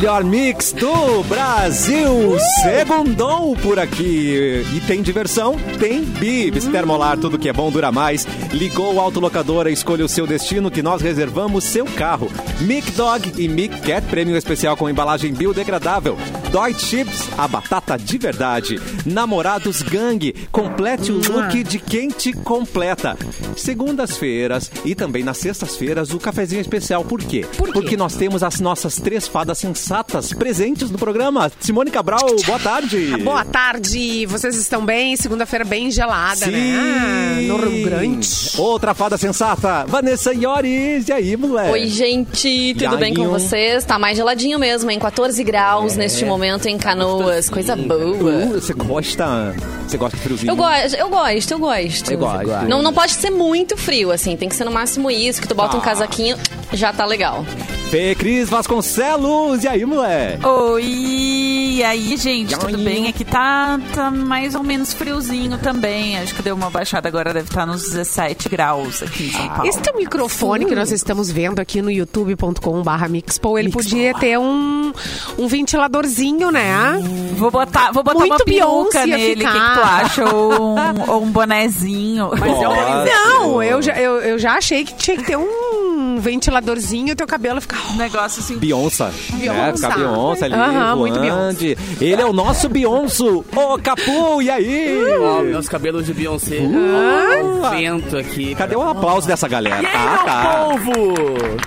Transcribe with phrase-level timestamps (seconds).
[0.00, 2.38] melhor mix do Brasil.
[2.62, 4.64] Segundou por aqui.
[4.74, 5.58] E tem diversão?
[5.78, 6.66] Tem bibs.
[6.66, 8.26] Termolar, tudo que é bom dura mais.
[8.50, 12.30] Ligou o autolocadora, escolha o seu destino que nós reservamos seu carro.
[12.62, 16.16] Mic Dog e Mic Cat Prêmio especial com embalagem biodegradável.
[16.52, 18.80] Dói Chips, a batata de verdade.
[19.06, 23.16] Namorados Gang, complete o look de quem te completa.
[23.56, 27.04] Segundas-feiras e também nas sextas-feiras o cafezinho especial.
[27.04, 27.46] Por quê?
[27.56, 27.72] Por quê?
[27.72, 31.52] Porque nós temos as nossas três fadas sensatas presentes no programa.
[31.60, 33.16] Simone Cabral, boa tarde.
[33.22, 35.16] Boa tarde, vocês estão bem?
[35.16, 36.50] Segunda-feira bem gelada, Sim.
[36.50, 36.76] né?
[36.80, 38.28] Ah, no Rio Grande.
[38.58, 41.06] Outra fada sensata, Vanessa Iores.
[41.06, 41.70] E aí, moleque?
[41.70, 43.38] Oi, gente, tudo bem com Iainho.
[43.38, 43.84] vocês?
[43.84, 44.98] Tá mais geladinho mesmo, hein?
[44.98, 48.00] 14 graus neste momento em Canoas, coisa boa.
[48.46, 49.54] Uh, você gosta?
[49.86, 50.50] Você gosta de friozinho?
[50.52, 52.12] Eu gosto, eu gosto, eu gosto.
[52.12, 52.68] Eu gosto.
[52.68, 55.54] Não, não pode ser muito frio, assim, tem que ser no máximo isso, que tu
[55.54, 55.84] bota um Ah.
[55.84, 56.36] casaquinho,
[56.72, 57.44] já tá legal.
[57.90, 59.64] Fê Cris Vasconcelos.
[59.64, 60.46] E aí, moleque?
[60.46, 63.08] Oi, e aí, gente, tudo bem?
[63.08, 66.16] Aqui tá, tá mais ou menos friozinho também.
[66.18, 69.66] Acho que deu uma baixada agora, deve estar nos 17 graus aqui em São Paulo.
[69.66, 74.92] Esse teu microfone que nós estamos vendo aqui no youtube.com.br Mixpo, ele podia ter um,
[75.36, 77.00] um ventiladorzinho, né?
[77.36, 80.24] Vou botar, vou botar Muito uma peruca nele, o que, que tu acha?
[80.32, 82.30] Ou um, ou um bonezinho.
[82.38, 85.89] Mas é um- Não, eu já, eu, eu já achei que tinha que ter um
[86.20, 87.78] ventiladorzinho e o teu cabelo ficar...
[87.92, 88.56] um negócio assim.
[88.58, 89.10] Beyoncé.
[89.34, 89.68] Beyoncé.
[89.68, 91.78] É, fica Beyoncé ali, Aham, muito voante.
[92.00, 93.24] Ele é o nosso Beyoncé.
[93.24, 94.96] Ô, Capu, e aí?
[95.20, 96.58] Ó, meus cabelos de Beyoncé.
[96.60, 98.54] Ó, o vento aqui.
[98.54, 99.82] Cadê o aplauso dessa galera?
[99.82, 100.64] E aí, ah, meu tá.
[100.64, 101.14] povo?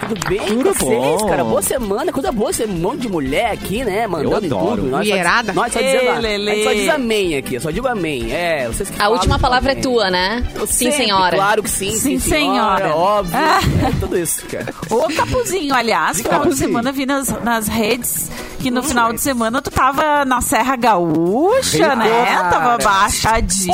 [0.08, 1.28] Tudo bem Tudo com vocês, bom.
[1.28, 1.44] cara?
[1.44, 4.08] Boa semana, coisa boa ser um monte de mulher aqui, né?
[4.08, 4.76] Mandando em adoro.
[4.82, 4.88] tudo.
[4.90, 5.54] Nós Mulherada?
[5.54, 6.56] Só, nós só Ê, dizendo, a Lelê.
[6.56, 8.32] gente só diz amém aqui, eu só digo amém.
[8.32, 9.84] É, vocês que A falam, última palavra é amém.
[9.84, 10.44] tua, né?
[10.56, 11.36] Eu Sim, sempre, senhora.
[11.36, 12.78] Claro que sim, sim, Sim, senhora.
[12.86, 12.95] senhora.
[12.95, 13.38] Óbvio.
[13.38, 13.60] Ah.
[13.88, 14.73] É tudo isso, cara.
[14.89, 19.61] Ô, Capuzinho, aliás, final de semana vi nas, nas redes que no final de semana
[19.61, 22.09] tu tava na Serra Gaúcha, né?
[22.26, 22.49] Cara.
[22.49, 23.73] Tava baixadíssimo.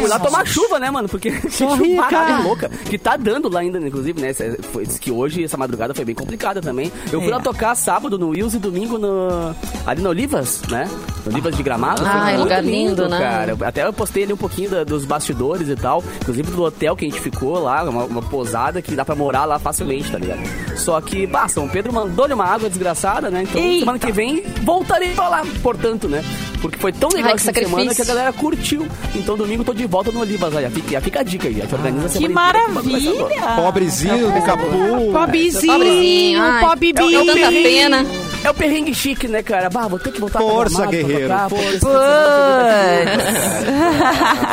[0.00, 1.08] fui lá tomar chuva, né, mano?
[1.08, 2.38] Porque Só chuva rica.
[2.38, 2.68] louca.
[2.68, 4.32] Que tá dando lá ainda, inclusive, né?
[4.72, 6.92] Foi, que hoje, essa madrugada, foi bem complicada também.
[7.12, 7.34] Eu fui É.
[7.34, 9.54] lá tocar sábado no Wills e domingo no,
[9.86, 10.88] ali no Olivas, né?
[11.26, 12.04] No Olivas de Gramado.
[12.04, 13.18] Foi muito lugar lindo, né?
[13.18, 13.56] Cara.
[13.66, 16.02] Até eu postei ali um pouquinho da- dos bastidores e tal.
[16.20, 19.44] Inclusive do hotel que a gente ficou lá, uma, uma posada que dá pra morar
[19.46, 20.40] lá facilmente, tá ligado?
[20.76, 23.42] Só que, bah, São Pedro mandou-lhe uma água desgraçada, né?
[23.42, 23.80] Então, Eita.
[23.80, 26.24] semana que vem, voltarei pra lá, portanto, né?
[26.60, 28.86] Porque foi tão legal Ai, de semana que a galera curtiu.
[29.14, 30.54] Então domingo tô de volta no Olivas.
[30.54, 31.56] Olha, fica, fica a dica aí.
[31.56, 33.56] A gente organiza a Que maravilha!
[33.56, 34.66] Pobrezinho do Capu.
[35.12, 38.06] Pobrezinho, Pobrezinho, ai, pobre deu tanta pena.
[38.44, 39.70] É o perrengue chique, né, cara?
[39.70, 41.86] Bah, vou ter que voltar Força, pra Gramado pra guerreiro, força.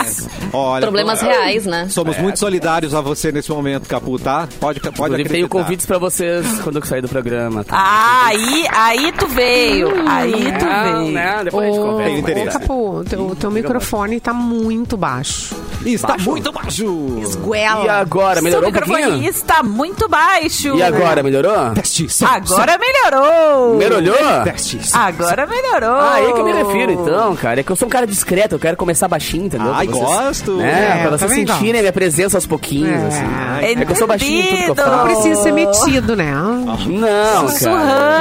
[0.09, 0.27] Puts.
[0.53, 1.87] Olha, Problemas reais, né?
[1.89, 4.47] Somos muito solidários a você nesse momento, Capu, tá?
[4.59, 7.63] Pode, pode Inclusive, tenho convites pra vocês quando eu sair do programa.
[7.63, 7.75] Tá?
[7.77, 9.89] Ah, aí, aí tu veio.
[10.07, 11.11] Aí tu não, veio.
[11.13, 12.57] não, depois a gente Ô, conversa.
[12.57, 15.55] Ô, Capu, teu, teu microfone tá muito baixo.
[15.85, 16.29] Está Baixo?
[16.29, 17.17] muito baixo.
[17.21, 17.85] Esguela.
[17.85, 19.23] E agora, Seu melhorou um pouquinho?
[19.29, 20.75] está muito baixo.
[20.75, 21.71] E agora, melhorou?
[21.73, 22.07] Teste.
[22.25, 23.75] Agora melhorou.
[23.77, 24.43] Melhorou?
[24.43, 24.79] Teste.
[24.93, 25.95] Agora melhorou.
[25.99, 27.61] Ah, aí que eu me refiro, então, cara.
[27.61, 29.71] É que eu sou um cara discreto, eu quero começar baixinho, entendeu?
[29.73, 30.51] Ai, Pra vocês- gosto.
[30.57, 30.69] Né?
[30.69, 33.07] É, pra vocês também sentirem a minha presença aos pouquinhos, É.
[33.07, 33.79] assim.
[33.81, 34.97] É que eu sou baixinho em tudo que eu falo.
[34.97, 36.31] Não precisa ser metido, né?
[36.33, 38.19] Não, cara.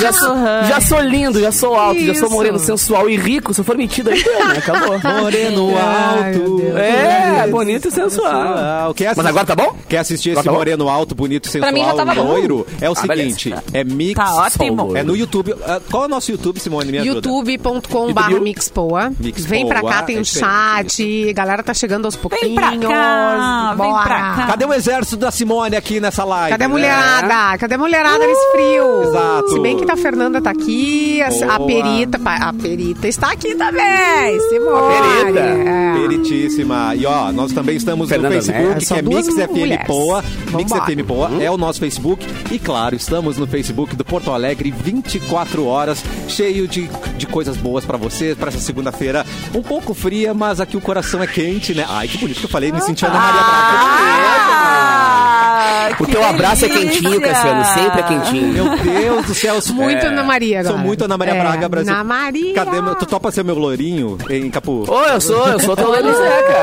[0.00, 0.68] Já, sussurrante.
[0.68, 2.30] já sou lindo, já sou alto, já sou Isso.
[2.30, 3.52] moreno, sensual e rico.
[3.54, 4.58] Se eu for metido aí, né?
[4.58, 4.98] Acabou.
[5.22, 6.62] Moreno alto.
[6.82, 7.02] Deus.
[7.42, 8.30] É, bonito e sensual.
[8.32, 9.76] Ah, quer Mas agora tá bom?
[9.88, 12.22] Quer assistir Agora esse tá moreno alto, bonito, sensual, Pra mim já tava bom.
[12.24, 12.66] loiro?
[12.80, 13.64] É o Ah, seguinte, beleza.
[13.72, 14.96] é Mix Tá ótimo.
[14.96, 15.54] É no YouTube.
[15.64, 16.96] Ah, Qual é o nosso YouTube, Simone?
[16.98, 18.40] Youtube.com.br YouTube.
[18.42, 19.12] Mixpoa.
[19.18, 20.24] Mixpoa, Vem pra cá, tem é aí.
[20.24, 21.28] chat.
[21.30, 22.54] A galera tá chegando aos pouquinhos.
[22.54, 24.04] pra cá, vem pra
[24.36, 24.46] cá.
[24.48, 26.50] Cadê o exército da Simone aqui nessa live?
[26.50, 27.58] Cadê a mulherada?
[27.58, 29.02] Cadê a mulherada nesse frio?
[29.04, 29.48] Exato.
[29.50, 33.54] Se bem que tá a Fernanda tá aqui, a, a perita, a perita está aqui
[33.54, 34.40] também.
[34.48, 34.94] Simone.
[35.22, 35.40] perita.
[35.40, 35.92] É.
[35.94, 36.71] Peritíssima.
[36.96, 39.86] E ó, nós também estamos Fernanda no Facebook, que é Mix FM.
[39.86, 40.24] Poa.
[40.54, 40.70] Mix.
[40.72, 42.26] FM Poa é o nosso Facebook.
[42.50, 47.84] E claro, estamos no Facebook do Porto Alegre 24 horas, cheio de, de coisas boas
[47.84, 49.24] pra você, pra essa segunda-feira.
[49.54, 51.84] Um pouco fria, mas aqui o coração é quente, né?
[51.88, 54.72] Ai, que bonito que eu falei, me senti Ana Maria Braga.
[54.74, 57.64] Ah, O teu abraço é quentinho, Cassiano.
[57.64, 58.52] Sempre é quentinho.
[58.52, 59.60] Meu Deus do céu.
[59.60, 60.74] sou- Muito Ana Maria agora.
[60.76, 61.92] Sou muito Ana Maria É, Braga, Brasil.
[61.92, 62.54] Ana Maria.
[62.54, 62.94] Cadê meu...
[62.94, 64.84] Tu topa ser meu loirinho em Capu?
[64.88, 66.61] Ô, eu sou, eu sou teu Zé, cara.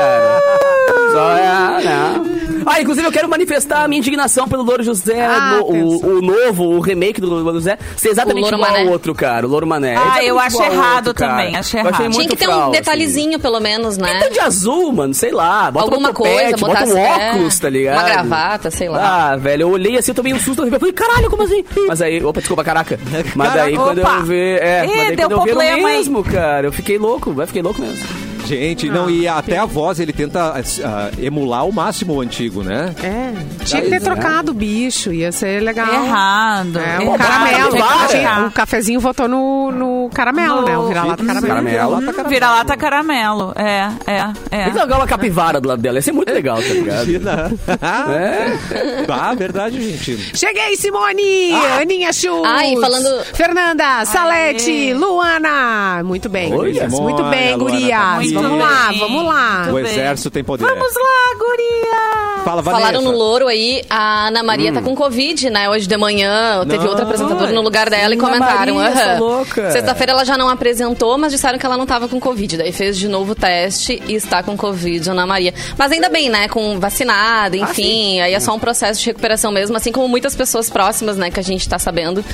[1.12, 2.40] Só é, não.
[2.66, 6.18] Aí, Ah, inclusive eu quero manifestar a minha indignação pelo Louro José, Ah, no- o,
[6.18, 8.82] o novo, o remake do Louro José, ser exatamente O igual Mané.
[8.84, 9.96] ao outro, cara, o Louro Mané.
[9.96, 11.30] Ah, Exatamente eu acho errado outro, cara.
[11.38, 12.12] também, achei Eu achei errado.
[12.14, 12.70] Tinha que ter um assim.
[12.72, 14.12] detalhezinho, pelo menos, né?
[14.12, 15.70] Pinta de azul, mano, sei lá.
[15.70, 17.96] Bota Alguma um topete, coisa, bota um botasse, é, óculos, tá ligado?
[17.96, 19.30] uma gravata, sei lá.
[19.32, 21.64] Ah, velho, eu olhei assim, eu tomei um susto, eu falei, caralho, como assim?
[21.88, 23.00] Mas aí, opa, desculpa, caraca.
[23.34, 24.16] Mas daí Caraca, quando opa.
[24.18, 25.82] eu vi, é, Ih, mas daí deu quando eu vi aí.
[25.82, 28.06] mesmo, cara, eu fiquei louco, vai, fiquei louco mesmo.
[28.50, 30.54] Gente, não, e até a voz ele tenta
[30.84, 32.92] ah, emular ao máximo o antigo, né?
[33.02, 33.32] É,
[33.64, 35.86] tinha que ter trocado o bicho, ia ser legal.
[36.04, 36.76] Errado.
[36.78, 37.18] É, um errado.
[37.18, 37.76] caramelo.
[37.76, 38.06] para.
[38.08, 40.76] Tinha- O cafezinho votou no, no caramelo, No- né?
[40.78, 41.46] O vira-lata caramelo.
[41.46, 41.96] Caramelo.
[41.96, 43.52] Hum, Vira-lata caramelo.
[43.56, 44.16] É, é,
[44.50, 44.64] é.
[44.64, 47.08] Tem que jogar uma capivara do lado dela, ia ser muito legal, tá ligado?
[47.08, 47.52] Imagina.
[48.10, 49.04] É.
[49.08, 50.36] ah, verdade, gente.
[50.36, 51.52] Cheguei, Simone!
[51.80, 52.42] Aninha Chu!
[52.44, 56.02] Ai, falando- Fernanda, Salete, Luana!
[56.04, 56.92] Muito bem, gurias.
[56.92, 58.00] Simone, Muito bem, a Luana gurias.
[58.00, 58.66] tá Muito vamos bem.
[58.66, 59.66] lá, vamos lá.
[59.70, 59.84] O bem.
[59.84, 60.64] exército tem poder.
[60.66, 62.20] Vamos lá, guria!
[62.44, 62.82] Fala, Vanessa.
[62.82, 65.68] Falaram no Louro aí, a Ana Maria tá com Covid, né?
[65.68, 66.86] Hoje de manhã teve Não.
[66.88, 68.74] outra apresentadora no lugar dela e Ana comentaram.
[68.76, 69.20] Maria, essa aham.
[69.20, 69.70] louca.
[69.70, 72.56] Sexta-feira ela já não apresentou, mas disseram que ela não tava com Covid.
[72.56, 75.52] Daí fez de novo o teste e está com Covid, Ana Maria.
[75.76, 76.48] Mas ainda bem, né?
[76.48, 78.20] Com vacinada, enfim.
[78.20, 81.30] aí é só um processo de recuperação mesmo, assim como muitas pessoas próximas, né?
[81.30, 82.24] Que a gente tá sabendo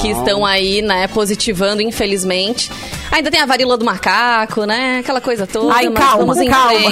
[0.00, 1.08] que estão aí, né?
[1.08, 2.70] Positivando, infelizmente.
[3.10, 4.98] Ainda tem a varíola do macaco, né?
[5.00, 5.72] Aquela coisa toda.
[5.74, 6.90] Ai, mas calma, calma.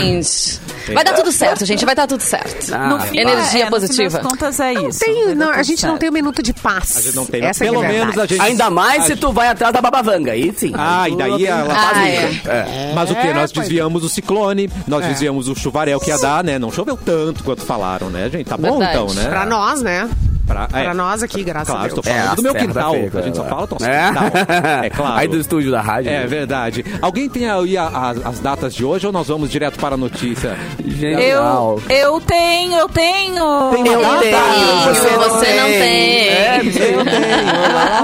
[0.95, 1.85] Vai dar tudo certo, gente.
[1.85, 2.73] Vai dar tudo certo.
[2.73, 4.19] Ah, No fim, Energia é, no positiva.
[4.19, 5.01] das contas é isso.
[5.01, 5.99] Tem- não, a gente não certo.
[6.01, 6.97] tem um minuto de paz.
[6.97, 8.41] A gente não tem, Essa pelo que é menos a gente.
[8.41, 10.73] Ainda mais se tu vai atrás da babavanga, aí sim.
[10.75, 12.41] Ah, e daí ela Ah, faz é.
[12.47, 12.93] É.
[12.95, 13.33] Mas o que?
[13.33, 16.59] Nós desviamos o ciclone, nós desviamos o chuvarel que ia dar, né?
[16.59, 18.47] Não choveu tanto quanto falaram, né, gente?
[18.47, 18.91] Tá bom Verdade.
[18.97, 19.29] então, né?
[19.29, 20.09] Pra nós, né?
[20.47, 20.85] Pra, é.
[20.85, 22.17] Pra nós aqui, graças Claro, a estou Deus.
[22.17, 22.93] falando do meu quintal.
[22.93, 23.57] feia, a gente só claro.
[23.57, 24.07] fala do nosso É.
[24.09, 24.85] quintal.
[24.85, 25.15] É claro.
[25.17, 26.11] Aí do estúdio da rádio.
[26.13, 26.85] É verdade.
[27.03, 29.99] Alguém tem aí a- a- as datas de hoje ou nós vamos direto para a
[29.99, 30.57] notícia?
[30.85, 31.81] Genial.
[31.89, 33.71] Eu, eu tenho, eu tenho.
[33.73, 34.95] Tem Eu uma tenho, data?
[35.29, 36.29] você não tem.
[36.29, 36.97] É, eu tenho.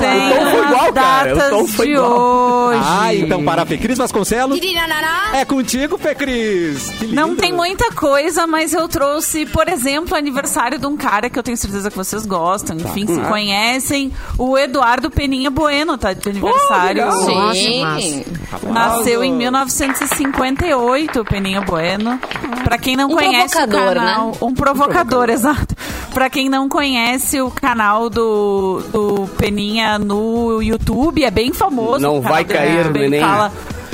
[0.00, 1.32] Tenho O tom foi igual, cara.
[1.34, 2.10] O tom datas foi de igual.
[2.68, 2.80] hoje.
[2.84, 4.58] Ah, então para a Fê Cris Vasconcelos.
[5.34, 6.90] É contigo, Fê Cris.
[7.12, 11.38] Não tem muita coisa, mas eu trouxe, por exemplo, o aniversário de um cara que
[11.38, 12.31] eu tenho certeza que vocês gostam,
[12.74, 14.12] enfim, se conhecem.
[14.38, 17.04] O Eduardo Peninha Bueno tá de aniversário.
[17.04, 17.26] legal.
[17.26, 17.54] Nossa,
[18.00, 18.24] Sim.
[18.70, 22.18] Nasceu em 1958, o Peninha Bueno.
[22.64, 24.32] Pra quem não Um conhece o provocador, canal, né?
[24.42, 25.74] um provocador, exato.
[26.14, 32.00] Pra quem não conhece o canal do, do Peninha no YouTube, é bem famoso.
[32.00, 33.20] Não vai cair ele Enem.
[33.20, 33.52] fala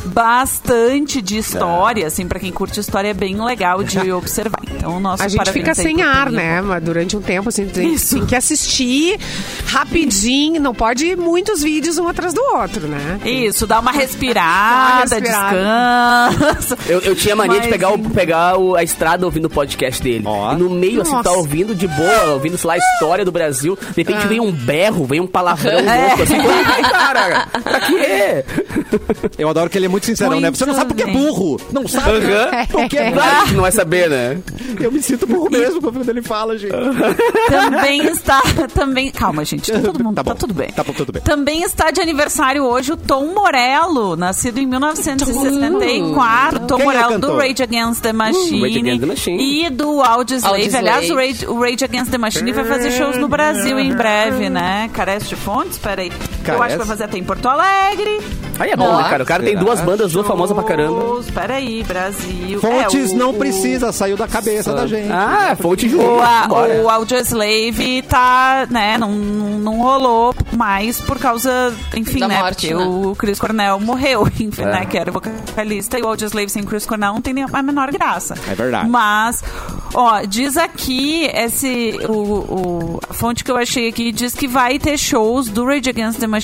[0.08, 4.60] bastante de história, assim, pra quem curte história é bem legal de observar.
[4.70, 6.60] Então, nosso A gente fica sem ar, né?
[6.60, 8.16] Mas durante um tempo, assim, tem, Isso.
[8.16, 9.18] tem que assistir
[9.66, 10.60] rapidinho.
[10.60, 13.20] Não pode ir muitos vídeos um atrás do outro, né?
[13.24, 16.30] Isso, dá uma Dá respirada, uma respirada.
[16.30, 16.78] descansa.
[16.86, 20.02] Eu, eu tinha mania de Mas, pegar, o, pegar o- a estrada ouvindo o podcast
[20.02, 20.24] dele.
[20.26, 20.52] Ó.
[20.52, 21.24] E no meio, assim, Nossa.
[21.30, 23.76] tá ouvindo de boa, ouvindo, sei lá, a história do Brasil.
[23.94, 26.06] De repente vem um berro, vem um palavrão É.
[26.08, 26.34] louco, assim.
[26.36, 28.44] Ai, cara, pra quê?
[29.38, 30.50] Eu adoro que ele é muito sincerão, né?
[30.50, 31.60] Você não sabe porque é Muito burro.
[31.72, 32.66] Não sabe Aham.
[32.70, 34.38] porque é Claro que não vai saber, né?
[34.80, 36.72] Eu me sinto burro mesmo quando ele fala, gente.
[37.48, 38.40] Também está.
[38.74, 39.10] Também.
[39.10, 39.70] Calma, gente.
[39.72, 40.14] Tá todo mundo.
[40.16, 40.38] Tá Tá, bom.
[40.38, 40.68] tudo bem.
[40.68, 41.22] Tá bom, tudo bem.
[41.22, 46.60] Também está de aniversário hoje o Tom Morello, nascido em 1964.
[46.66, 47.30] Tom Quem é Morello cantor?
[47.30, 48.60] do Rage Against the Machine.
[48.62, 49.64] Rage Against the Machine.
[49.66, 50.76] E do Audioslave.
[50.76, 54.48] Aliás, o Rage, o Rage Against the Machine vai fazer shows no Brasil em breve,
[54.50, 54.90] né?
[54.92, 55.72] Carece de fontes?
[55.72, 56.02] Espera
[56.50, 56.56] aí.
[56.56, 58.20] Eu acho que vai fazer até em Porto Alegre.
[58.58, 59.22] Aí é bom, né, cara?
[59.22, 61.00] O cara tem duas bandas, duas famosas pra caramba.
[61.00, 62.60] Shows, Espera aí, Brasil.
[62.60, 65.12] Fontes É, o- não precisa, saiu da cabeça da gente.
[65.12, 66.74] Ah, fonte de O, a, Bora.
[66.82, 72.74] o Audioslave tá, né, não, não rolou mais por causa, enfim, Da né, morte, porque
[72.74, 72.84] né?
[72.84, 74.64] o Chris Cornell morreu, enfim, É.
[74.64, 77.92] né, que era vocalista, e o Audioslave sem Chris Cornell não tem nem a menor
[77.92, 78.34] graça.
[78.50, 78.88] É verdade.
[78.88, 79.44] Mas,
[79.94, 84.80] ó, diz aqui, esse, o, o- a fonte que eu achei aqui diz que vai
[84.80, 86.37] ter shows do Rage Against the Machine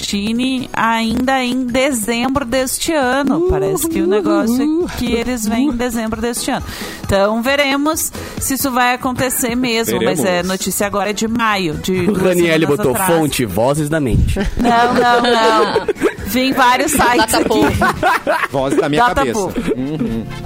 [0.73, 3.49] ainda em dezembro deste ano.
[3.49, 6.65] Parece que o negócio é que eles vêm em dezembro deste ano.
[7.05, 10.49] Então, veremos se isso vai acontecer mesmo, mas é Veremos.
[10.49, 13.13] notícia agora é de maio, de O semanas botou atrás.
[13.13, 14.39] fonte, vozes da mente.
[14.57, 15.87] Não, não, não.
[16.27, 17.49] Vem vários sites Data aqui.
[17.49, 17.71] povo.
[18.51, 19.39] Voz da minha Data cabeça.
[19.39, 19.53] pool.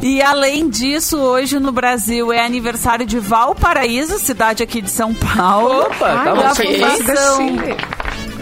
[0.03, 5.83] E além disso, hoje no Brasil é aniversário de Valparaíso, cidade aqui de São Paulo.
[5.83, 6.43] Opa, tá bom.
[6.43, 7.79] da ok.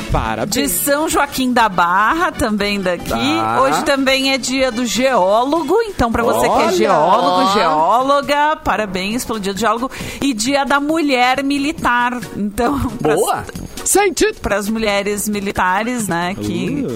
[0.07, 0.47] Fundação.
[0.47, 0.71] De Parabéns.
[0.73, 3.09] São Joaquim da Barra, também daqui.
[3.09, 3.61] Tá.
[3.61, 5.77] Hoje também é dia do geólogo.
[5.89, 9.91] Então, pra você que é geólogo, geóloga, parabéns pelo dia do geólogo.
[10.21, 12.19] E dia da mulher militar.
[12.37, 13.45] Então, Boa!
[13.87, 14.37] Sentido.
[14.40, 16.87] para as mulheres militares, né, que,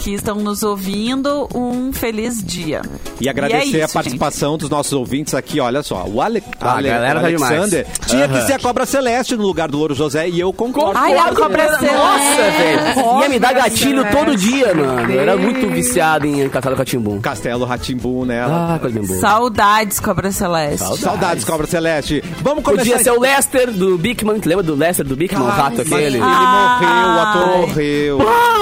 [0.00, 2.82] que estão nos ouvindo um feliz dia.
[3.20, 6.04] E agradecer é a isso, participação dos nossos ouvintes aqui, olha só.
[6.06, 6.42] O, Ale...
[6.60, 7.28] Ah, a Ale- galera o tá.
[7.28, 8.34] Alexander tinha Aham.
[8.40, 10.98] que ser a Cobra Celeste no lugar do Louro José e eu concordo.
[10.98, 11.94] Ai, a cobra celeste.
[11.96, 13.20] Nossa, velho.
[13.22, 14.16] Ia me dar gatilho Celeste.
[14.16, 15.12] todo dia, mano.
[15.12, 17.20] Eu era muito viciado em Castelo Catimbum.
[17.20, 18.74] Castelo Ratimbum nela.
[18.74, 19.20] Ah, coisa boa.
[19.20, 20.78] Saudades, Cobra Celeste.
[20.78, 21.00] Saudades.
[21.00, 22.22] Saudades, Cobra Celeste.
[22.40, 22.84] Vamos começar.
[22.84, 24.40] Podia ser o Lester do Bigman.
[24.44, 25.42] Lembra do Lester do Bigman?
[25.42, 26.04] o rato aquele?
[26.04, 26.37] Ele Ah.
[26.46, 28.18] Morreu, o ator morreu.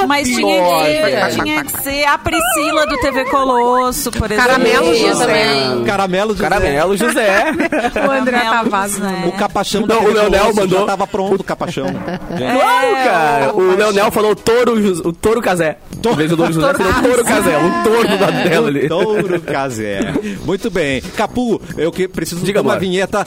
[0.07, 4.45] Mas tinha que, ser, tinha que ser a Priscila do TV Colosso, por exemplo.
[4.51, 5.47] Caramelo José.
[5.85, 6.43] Caramelo José.
[6.49, 7.45] Caramelo José.
[8.07, 9.25] O André Tavares, né?
[9.27, 11.87] O capachão Não, o Leonel mandou- Já tava pronto o capachão.
[11.87, 13.53] Claro, cara.
[13.55, 15.79] O Leonel falou touro, Jus- o touro casé.
[16.05, 17.59] Em vez do Louro José, seria o touro casé.
[17.59, 18.89] Um touro do lado dela ali.
[18.89, 20.01] Touro Casé.
[20.45, 21.01] Muito bem.
[21.17, 23.27] Capu, eu que preciso Diga, de uma vinheta.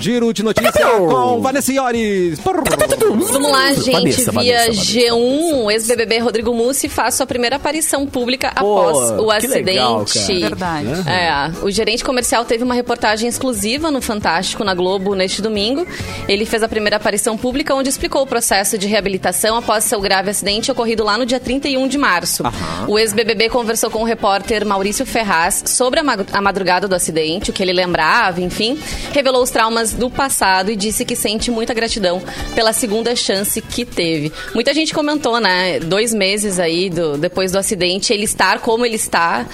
[0.00, 2.38] Giro de notícia com Vanessa Iores.
[2.40, 3.92] Vamos lá, gente.
[3.92, 4.82] Vanessa, Via Vanessa, Vanessa.
[4.82, 9.62] G1, o ex-BBB Rodrigo Mussi faz sua primeira aparição pública Pô, após o que acidente.
[9.64, 10.26] legal, cara.
[10.40, 10.88] Verdade.
[11.08, 15.86] É, o gerente comercial teve uma reportagem exclusiva no Fantástico, na Globo, neste domingo.
[16.28, 20.30] Ele fez a primeira aparição pública, onde explicou o processo de reabilitação após seu grave
[20.30, 22.42] acidente ocorrido lá no dia 31 de março.
[22.86, 27.48] O ex-BBB conversou com o repórter Maurício Ferraz sobre a ma- a madrugada do acidente,
[27.48, 28.78] o que ele lembrava, enfim.
[29.12, 32.22] Revelou os traumas do passado e disse que sente muita gratidão
[32.54, 34.30] pela segunda chance que teve.
[34.54, 35.80] Muita gente comentou, né?
[35.80, 39.46] Dois meses aí do, depois do acidente, ele estar como ele está,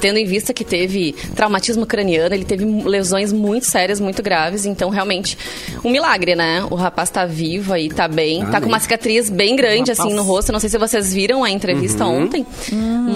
[0.00, 4.88] tendo em vista que teve traumatismo craniano, ele teve lesões muito sérias, muito graves, então
[4.90, 5.36] realmente
[5.84, 6.64] um milagre, né?
[6.70, 10.22] O rapaz tá vivo aí, tá bem, tá com uma cicatriz bem grande assim no
[10.22, 10.52] rosto.
[10.52, 12.46] Não sei se vocês viram a entrevista ontem,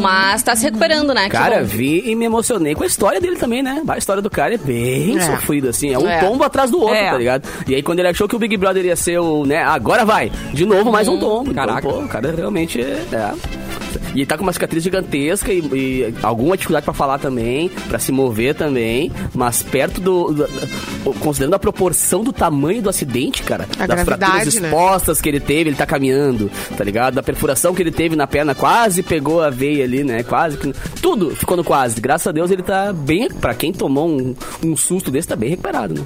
[0.01, 1.29] mas tá se recuperando, né?
[1.29, 3.83] Cara, vi e me emocionei com a história dele também, né?
[3.89, 5.93] A história do cara é bem sofrida, assim.
[5.93, 6.19] É um É.
[6.21, 7.11] tombo atrás do outro, É.
[7.11, 7.49] tá ligado?
[7.67, 9.63] E aí, quando ele achou que o Big Brother ia ser o, né?
[9.63, 10.31] Agora vai!
[10.53, 11.51] De novo, mais um tombo.
[11.51, 11.89] Então, Caraca.
[11.89, 13.03] pô, o cara realmente é.
[14.15, 17.99] E ele tá com uma cicatriz gigantesca e, e alguma dificuldade pra falar também, pra
[17.99, 20.49] se mover também, mas perto do, do-
[21.21, 24.69] Considerando a proporção do tamanho do acidente, cara, A das fraturas né?
[24.69, 27.15] expostas que ele teve, ele tá caminhando, tá ligado?
[27.15, 30.23] Da perfuração que ele teve na perna, quase pegou a veia ali, né?
[30.23, 30.73] Quase que.
[31.03, 32.01] Tudo ficou no quase.
[32.01, 33.29] Graças a Deus ele tá bem.
[33.29, 34.35] Pra quem tomou um,
[34.65, 36.03] um susto desse, tá bem recuperado, né?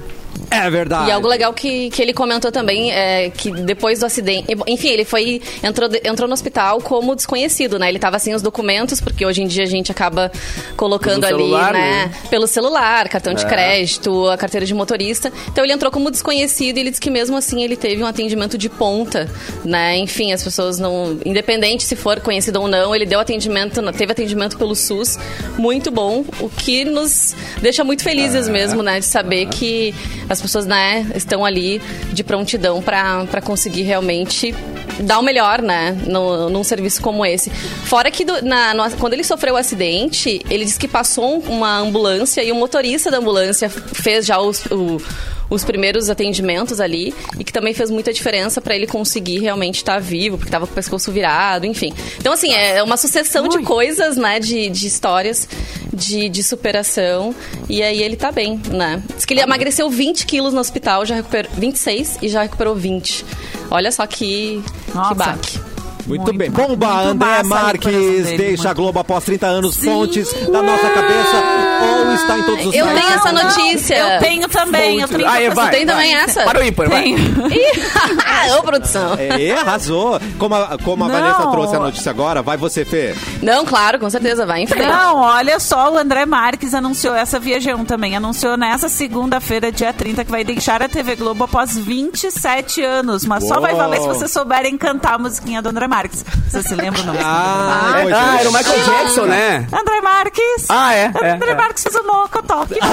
[0.51, 1.09] É verdade.
[1.09, 4.47] E algo legal que, que ele comentou também é que depois do acidente.
[4.67, 5.41] Enfim, ele foi.
[5.63, 7.89] Entrou, entrou no hospital como desconhecido, né?
[7.89, 10.31] Ele tava sem os documentos, porque hoje em dia a gente acaba
[10.75, 12.05] colocando ali, celular, né?
[12.05, 12.11] né?
[12.29, 13.47] Pelo celular, cartão de É.
[13.47, 15.31] crédito, a carteira de motorista.
[15.47, 18.57] Então ele entrou como desconhecido e ele disse que mesmo assim ele teve um atendimento
[18.57, 19.29] de ponta,
[19.63, 19.97] né?
[19.97, 21.17] Enfim, as pessoas não.
[21.25, 25.17] Independente se for conhecido ou não, ele deu atendimento, teve atendimento pelo SUS,
[25.57, 28.51] muito bom, o que nos deixa muito felizes É.
[28.51, 28.99] mesmo, né?
[28.99, 29.93] De saber que
[30.29, 31.81] as pessoas, né, estão ali
[32.13, 34.53] de prontidão para conseguir realmente
[35.01, 37.49] dar o melhor, né, no, num serviço como esse.
[37.49, 41.39] Fora que do- na- no- quando ele sofreu o acidente, ele disse que passou um-
[41.57, 45.01] uma ambulância e o motorista da ambulância fez já os, o-
[45.49, 49.99] os primeiros atendimentos ali e que também fez muita diferença para ele conseguir realmente estar
[49.99, 51.93] vivo, porque estava com o pescoço virado, enfim.
[52.17, 55.47] Então, assim, é uma sucessão de coisas, né, de, de histórias
[55.93, 57.35] de, de superação.
[57.67, 59.01] E aí ele tá bem, né?
[59.15, 63.25] Diz que ele emagreceu 20 quilos no hospital, já recuperou 26 e já recuperou 20.
[63.71, 64.63] Olha só que,
[65.07, 65.59] que baque.
[66.07, 66.49] Muito, Muito bem.
[66.49, 68.77] Bomba, muito André a Marques dele, deixa a muito.
[68.77, 71.43] Globo após 30 anos, fontes da nossa cabeça,
[71.83, 73.01] ou está em todos os Eu sites.
[73.01, 73.95] tenho essa notícia.
[73.95, 75.95] Eu tenho também, eu tenho Ah, é, vai, tem vai.
[75.95, 76.43] também essa?
[76.43, 77.13] Para o ímpar, vai.
[78.57, 79.13] Ô, produção.
[79.19, 80.19] É, arrasou.
[80.39, 81.13] Como a, como a Não.
[81.13, 83.13] Vanessa trouxe a notícia agora, vai você, Fê.
[83.43, 84.87] Não, claro, com certeza, vai em frente.
[84.87, 89.93] Não, olha só, o André Marques anunciou, essa via G1 também, anunciou nessa segunda-feira, dia
[89.93, 93.25] 30, que vai deixar a TV Globo após 27 anos.
[93.25, 93.81] Mas só vai Uou.
[93.81, 95.98] valer se vocês souberem cantar a musiquinha do André Marques.
[96.07, 97.19] Você se lembra o nome?
[97.23, 98.39] Ah, pois Ah, é.
[98.39, 99.67] era o Michael Jackson, né?
[99.71, 100.65] André Marques!
[100.69, 101.55] Ah, é, é, André é.
[101.55, 102.65] Marques fez o Mocotó.
[102.65, 102.87] Que bom,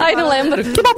[0.00, 0.62] Ai, não lembro.
[0.64, 0.94] Que bom.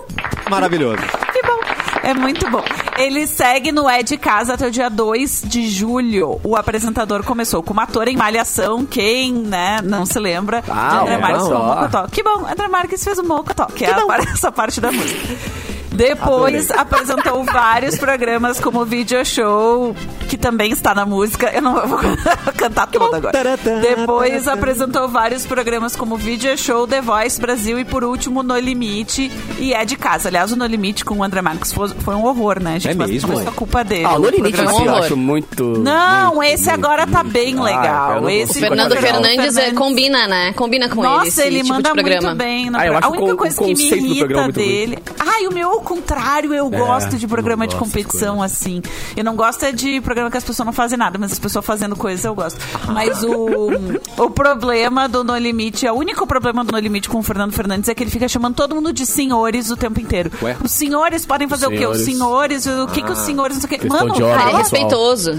[0.50, 1.02] Maravilhoso.
[1.32, 1.58] que bom.
[2.02, 2.62] É muito bom.
[2.96, 6.40] Ele segue no É de Casa até o dia 2 de julho.
[6.42, 8.86] O apresentador começou como ator em Malhação.
[8.86, 12.06] Quem, né, não se lembra Ah, de André Marques com o Mocotó.
[12.08, 15.36] Que bom, André Marques fez o Mocotó, que é a essa parte da música.
[15.98, 19.96] Depois apresentou vários programas como Video Show,
[20.28, 21.50] que também está na música.
[21.52, 21.98] Eu não vou
[22.56, 23.32] cantar toda agora.
[23.32, 24.52] Taratã, Depois taratã.
[24.52, 29.28] apresentou vários programas como Video Show, The Voice Brasil e por último No Limite
[29.58, 30.28] e é de casa.
[30.28, 32.92] Aliás, o No Limite com o André Marques foi, foi um horror, né, gente?
[32.92, 33.32] É Mas mesmo?
[33.36, 34.04] Foi culpa dele.
[34.04, 34.98] Ah, o No Limite eu horror.
[34.98, 35.64] acho muito.
[35.80, 37.32] Não, muito, esse muito, agora tá muito.
[37.34, 38.30] bem Ah, legal.
[38.30, 39.12] esse Fernando legal.
[39.22, 40.52] Fernandes é, combina, né?
[40.52, 42.28] Combina com ele Nossa, ele tipo manda de programa.
[42.28, 42.70] muito bem.
[42.70, 44.52] no Ah, eu acho a única o coisa o que me irrita ruim.
[44.52, 44.98] dele.
[45.18, 48.82] Ai, o meu contrário, eu gosto de programa de gosto de competição assim.
[49.16, 51.64] Eu não gosto é de programa que as pessoas não fazem nada, mas as pessoas
[51.64, 52.58] fazendo coisas eu gosto.
[52.92, 53.70] Mas o,
[54.16, 57.88] o problema do No Limite, o único problema do No Limite com o Fernando Fernandes
[57.88, 60.30] é que ele fica chamando todo mundo de senhores o tempo inteiro.
[60.42, 60.56] Ué?
[60.62, 61.86] Os senhores podem fazer o quê?
[61.86, 62.64] Os Senhores.
[62.64, 63.64] senhores, o que que os senhores...
[63.64, 63.78] O quê.
[63.78, 65.32] Questão Mano, de ordem, Ele é respeitoso.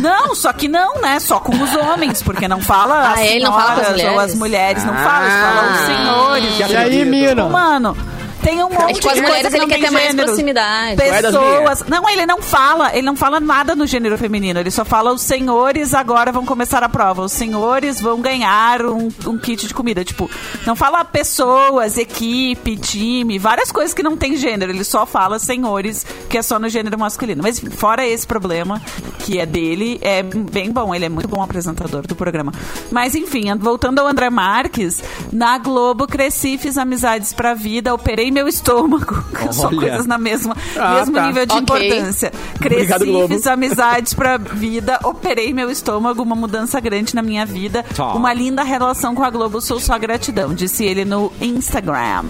[0.00, 1.20] não, só que não, né?
[1.20, 4.12] Só com os homens, porque não fala Ah, as ele não fala com as senhoras
[4.14, 6.58] ou as mulheres, não fala, fala os senhores.
[6.70, 7.48] E E aí, mina?
[7.48, 7.96] Mano,
[8.44, 9.90] tem um monte É com as de mulheres coisa que ele não quer tem ter
[9.90, 10.26] mais gênero.
[10.26, 10.96] proximidade.
[10.96, 11.84] Pessoas.
[11.88, 14.60] Não, ele não fala, ele não fala nada no gênero feminino.
[14.60, 17.22] Ele só fala os senhores agora vão começar a prova.
[17.22, 20.04] Os senhores vão ganhar um, um kit de comida.
[20.04, 20.30] Tipo,
[20.66, 24.70] não fala pessoas, equipe, time, várias coisas que não tem gênero.
[24.70, 27.42] Ele só fala senhores, que é só no gênero masculino.
[27.42, 28.80] Mas enfim, fora esse problema,
[29.20, 30.94] que é dele, é bem bom.
[30.94, 32.52] Ele é muito bom apresentador do programa.
[32.90, 38.46] Mas enfim, voltando ao André Marques, na Globo cresci, fiz amizades pra vida, operei meu
[38.48, 39.24] estômago.
[39.64, 39.76] Olha.
[39.78, 41.26] coisas na mesma, Ah, mesmo tá.
[41.26, 41.62] nível de Ok.
[41.62, 42.32] importância.
[42.60, 47.82] Cresci, Obrigado, fiz amizades pra vida, operei meu estômago, uma mudança grande na minha vida,
[47.94, 48.12] Tá.
[48.12, 52.24] uma linda relação com a Globo, sou só gratidão, disse ele no Instagram.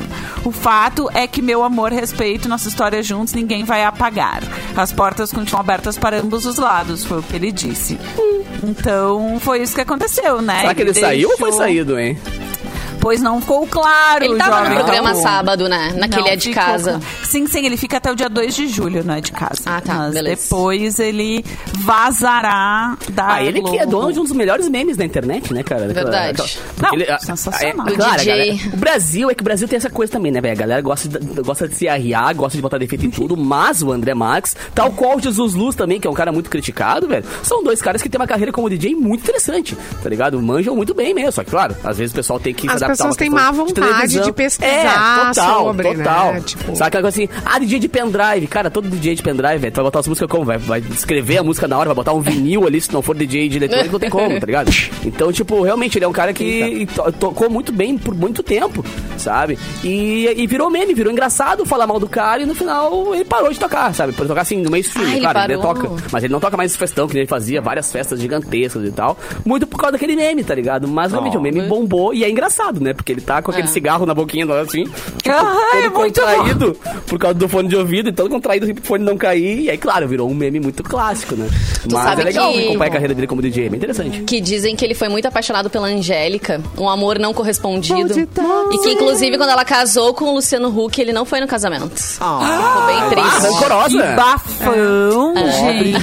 [0.45, 4.43] O fato é que meu amor, respeito, nossa história juntos, ninguém vai apagar.
[4.77, 7.99] As portas continuam abertas para ambos os lados, foi o que ele disse.
[8.63, 10.61] Então, foi isso que aconteceu, né?
[10.61, 12.19] Será que ele saiu ou foi deixou- saído, hein?
[13.05, 14.25] Pois não ficou claro.
[14.25, 14.79] Ele tava no jovem.
[14.79, 15.21] programa Não.
[15.23, 15.93] sábado, né?
[15.95, 17.01] Naquele Não é de ficou casa.
[17.23, 19.61] Sim, sim, ele fica até o dia 2 de julho, não é de casa.
[19.67, 20.43] Ah, tá, Mas beleza.
[20.43, 21.45] depois ele
[21.81, 23.91] vazará da Ah, ele que é Globo.
[23.91, 25.87] dono de um dos melhores memes da internet, né, cara?
[25.89, 26.59] Verdade.
[26.81, 27.87] Não, ele- sensacional.
[27.89, 28.27] é, O claro, DJ.
[28.27, 30.55] galera- o Brasil é que o Brasil tem essa coisa também, né, velho?
[30.55, 33.83] A galera gosta de, gosta de se arriar, gosta de botar defeito em tudo, mas
[33.83, 37.07] o André Marques, tal qual o Jesus Luz também, que é um cara muito criticado,
[37.07, 40.41] velho, são dois caras que têm uma carreira como DJ muito interessante, tá ligado?
[40.41, 41.33] Manjam muito bem mesmo.
[41.33, 43.51] Só que, claro, às vezes o pessoal tem que As se adaptar pessoas têm má
[43.51, 44.23] vontade televisão.
[44.25, 45.95] de pesquisar é, total, sobre, né?
[46.05, 46.41] total.
[46.43, 48.47] Tipo- Sabe aquela coisa assim, ah, DJ de pendrive.
[48.47, 50.45] Cara, todo DJ de pendrive, velho, tu vai botar as músicas como?
[50.45, 53.15] Vai, vai escrever a música na hora, vai botar um vinil ali, se não for
[53.15, 54.71] DJ de eletrônico, não tem como, tá ligado?
[55.05, 58.85] Então, tipo, realmente, ele é um cara que to- tocou muito bem por muito tempo,
[59.17, 59.59] sabe?
[59.83, 63.53] E, e virou meme, virou engraçado falar mal do cara e no final ele parou
[63.53, 64.13] de tocar, sabe?
[64.13, 65.91] Por tocar assim, no mainstream, Ah, ele claro, ele toca.
[66.13, 69.19] Mas ele não toca mais esse festão que ele fazia, várias festas gigantescas e tal.
[69.45, 70.87] Muito por causa daquele meme, tá ligado?
[70.89, 71.41] Mas realmente Oh.
[71.41, 72.95] o meme bombou e é engraçado, né?
[72.95, 73.71] Porque ele tá com aquele É.
[73.71, 76.77] cigarro na boquinha, assim, tipo, Ah, é todo muito contraído
[77.07, 79.63] por causa do fone de ouvido, e todo contraído assim, pro fone não cair.
[79.63, 81.49] E aí, claro, virou um meme muito clássico, né?
[81.91, 84.23] Mas sabe é legal que- acompanhar a carreira dele como DJ, é bem interessante.
[84.23, 87.99] Que dizem que ele foi muito apaixonado pela Angélica, um amor não correspondido.
[87.99, 88.43] Maldita.
[88.73, 91.93] E que, inclusive, quando ela casou com o Luciano Huck, ele não foi no casamento.
[92.21, 93.53] Ah, Ficou bem Ah, triste.
[93.55, 94.03] rancorosa.
[94.03, 95.51] Que bafão, É.
[95.53, 95.95] gente.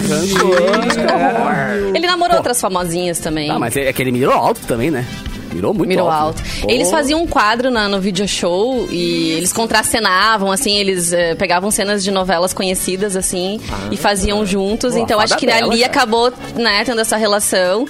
[1.96, 3.50] Ele namorou outras famosinhas também.
[3.50, 5.06] Ah, mas é é que ele mirou alto também, né?
[5.52, 6.40] Mirou muito Mirou alto.
[6.40, 6.66] alto.
[6.68, 6.74] né?
[6.74, 11.70] Eles faziam um quadro na- no video show e eles contracenavam, assim, eles eh, pegavam
[11.72, 13.60] cenas de novelas conhecidas, assim,
[13.92, 14.94] e faziam juntos.
[14.94, 15.92] Pô, a então acho fada que bela, ali cara.
[15.92, 17.86] acabou, né, tendo essa relação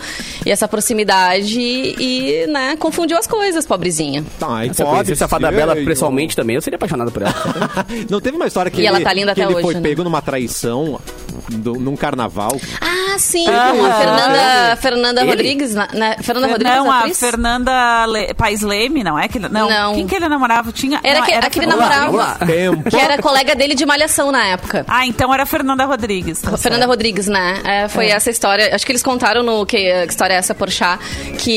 [0.45, 4.23] e essa proximidade e, né, confundiu as coisas, pobrezinha.
[4.39, 6.75] tá, e Se eu pode conhecesse a Fada ser, Bela e- pessoalmente também, eu seria
[6.77, 7.33] apaixonado por ela.
[8.09, 9.73] Não teve uma história que E ele, ela tá linda que até ele hoje, foi
[9.75, 9.81] né?
[9.81, 10.99] pego numa traição
[11.49, 12.59] do- num carnaval?
[12.81, 15.29] Ah, sim, Ah, com a Fernanda, Fernanda Ele?
[15.31, 16.15] Rodrigues, né?
[16.21, 17.19] Fernanda Rodrigues, Não, a atriz?
[17.19, 18.33] Fernanda Le...
[18.33, 19.27] Paes Leme, não é?
[19.27, 19.39] Que...
[19.39, 19.69] Não.
[19.69, 19.95] Não.
[19.95, 20.71] Quem que ele namorava?
[20.71, 20.99] Tinha...
[21.03, 22.45] Era não, que- aquele Fernanda- namorava.
[22.45, 22.89] Tempo.
[22.89, 24.85] Que era colega dele de malhação na época.
[24.87, 26.39] Ah, então era Fernanda Rodrigues.
[26.41, 26.89] tá Fernanda certo.
[26.89, 27.61] Rodrigues, né?
[27.65, 28.73] É, foi essa história.
[28.75, 30.99] Acho que eles contaram no que, que história é essa Porchat,
[31.37, 31.51] que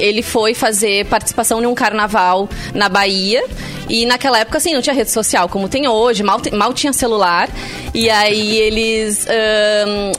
[0.00, 3.42] ele foi fazer participação em um carnaval na Bahia.
[3.88, 7.48] E naquela época, assim, não tinha rede social como tem hoje, mal, mal tinha celular.
[7.94, 9.25] E aí eles.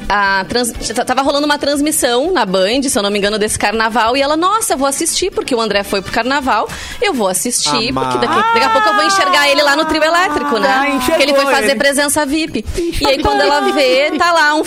[0.10, 0.74] A trans-
[1.06, 4.16] tava rolando uma transmissão na Band, se eu não me engano, desse carnaval.
[4.18, 6.68] E ela, nossa, vou assistir, porque o André foi pro carnaval.
[7.02, 8.12] Eu vou assistir, Amar.
[8.12, 10.68] porque daqui, daqui a pouco eu vou enxergar ele lá no trio elétrico, né?
[10.70, 11.76] Ah, enxergou Porque ele foi fazer ele.
[11.80, 12.66] presença VIP.
[13.02, 14.64] E aí, quando ela vê, tá lá um,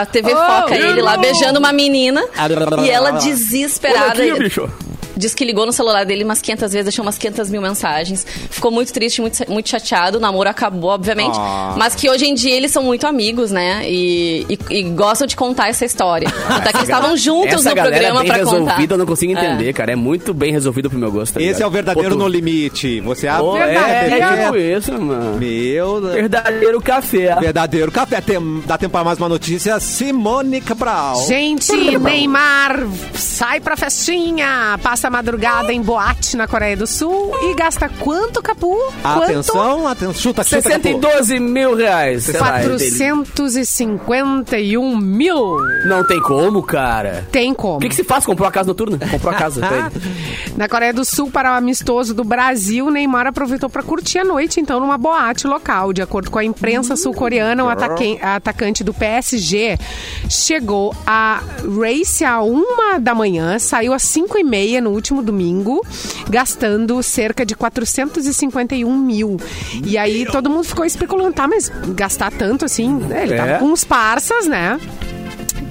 [0.00, 2.24] a TV foca ele lá beijando uma menina.
[2.84, 4.20] E ela desesperada.
[4.20, 4.68] Olha aqui, bicho.
[5.16, 8.26] Diz que ligou no celular dele umas 500 vezes, deixou umas 500 mil mensagens.
[8.50, 10.18] Ficou muito triste, muito, muito chateado.
[10.18, 11.36] O namoro acabou, obviamente.
[11.38, 11.74] Ah.
[11.78, 13.88] Mas que hoje em dia eles são muito amigos, né?
[13.88, 16.28] E, e- e gostam de contar essa história.
[16.48, 18.50] Até que eles estavam juntos Essa no galera programa bem pra contar.
[18.60, 19.92] resolvida, eu não consigo entender, cara.
[19.92, 21.34] É muito bem resolvido pro meu gosto.
[21.34, 23.00] tá Esse é o verdadeiro Pô, tu- no limite.
[23.00, 25.38] Você é a Pô, é, é tipo isso, mano.
[25.38, 27.34] Meu Verdadeiro café.
[27.40, 28.20] verdadeiro café.
[28.20, 29.78] Tem, dá tempo para mais uma notícia.
[29.80, 31.24] Simone Cabral.
[31.26, 37.32] Gente, Neymar sai pra festinha, passa passa a madrugada em boate na Coreia do Sul
[37.42, 38.76] e gasta quanto, Capu?
[39.02, 39.22] Quanto?
[39.24, 40.14] Atenção, atenção.
[40.14, 40.62] Chuta, chuta.
[40.62, 40.72] Capu.
[40.82, 42.24] 612 mil reais.
[42.24, 42.90] sei lá, é dele.
[42.90, 45.56] 451 mil.
[45.86, 47.26] Não tem como, cara.
[47.30, 47.76] Tem como.
[47.76, 48.24] O que, que se faz?
[48.26, 48.98] Comprou a casa noturna?
[49.10, 49.60] Comprou a casa.
[49.64, 50.06] ele.
[50.56, 54.58] Na Coreia do Sul, para o amistoso do Brasil, Neymar aproveitou para curtir a noite,
[54.58, 55.92] então, numa boate local.
[55.92, 59.78] De acordo com a imprensa sul-coreana, o ataque- atacante do PSG
[60.30, 61.42] chegou a
[61.78, 65.80] race a uma da manhã, saiu às cinco e meia no último domingo,
[66.28, 69.36] gastando cerca de 451 mil.
[69.84, 73.00] E aí todo mundo ficou especulando, tá, mas gastar tanto assim?
[73.10, 73.36] É, Ele É.
[73.36, 74.78] tava com uns parças, né?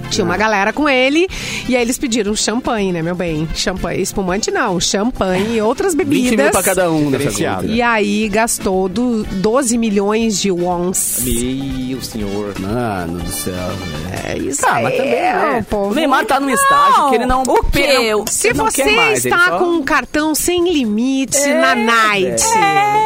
[0.09, 1.27] Tinha uma galera com ele
[1.67, 3.47] e aí eles pediram champanhe, né, meu bem?
[3.53, 6.51] Champanhe, espumante não, champanhe e outras 20 mil bebidas.
[6.51, 7.61] pra cada um nessa Diferenciado.
[7.63, 7.73] conta.
[7.73, 11.21] E aí gastou do 12 milhões de wons.
[11.25, 12.53] Meu senhor.
[12.59, 13.53] Mano do céu.
[14.25, 15.59] É isso Ah, aí, mas também, né?
[15.59, 15.91] o povo.
[15.91, 17.43] O Neymar tá num estágio que ele não...
[17.43, 18.11] o quê?
[18.11, 22.43] não- Se você mais, está só- com um cartão sem limite É, na night.
[22.57, 23.04] É,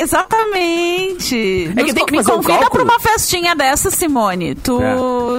[0.00, 1.72] exatamente.
[1.76, 2.84] É que tem que Me fazer um convida cálculo.
[2.86, 4.54] pra uma festinha dessa, Simone.
[4.54, 4.94] Tu, É.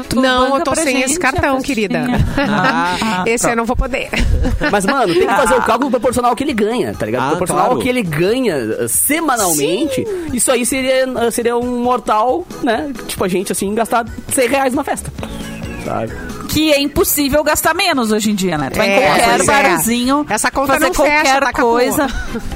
[0.10, 2.06] tu Não, banca eu tô pra sem gente esse cartão, querida.
[2.38, 4.10] Ah, Esse eu não vou poder.
[4.72, 7.24] Mas, mano, tem que fazer o cálculo proporcional ao que ele ganha, tá ligado?
[7.24, 7.78] Ah, proporcional claro.
[7.80, 10.06] ao que ele ganha uh, semanalmente.
[10.34, 12.92] Isso aí seria, uh, seria um mortal, né?
[13.08, 15.12] Tipo, a gente, assim, gastar 100 reais numa festa.
[15.86, 16.12] Sabe?
[16.50, 18.70] Que é impossível gastar menos hoje em dia, né?
[18.70, 19.64] Tu vai em É, qualquer pois é.
[19.64, 20.26] barzinho.
[20.30, 21.62] Essa conta fazer não fecha, qualquer tá, Capu?
[21.68, 22.08] coisa.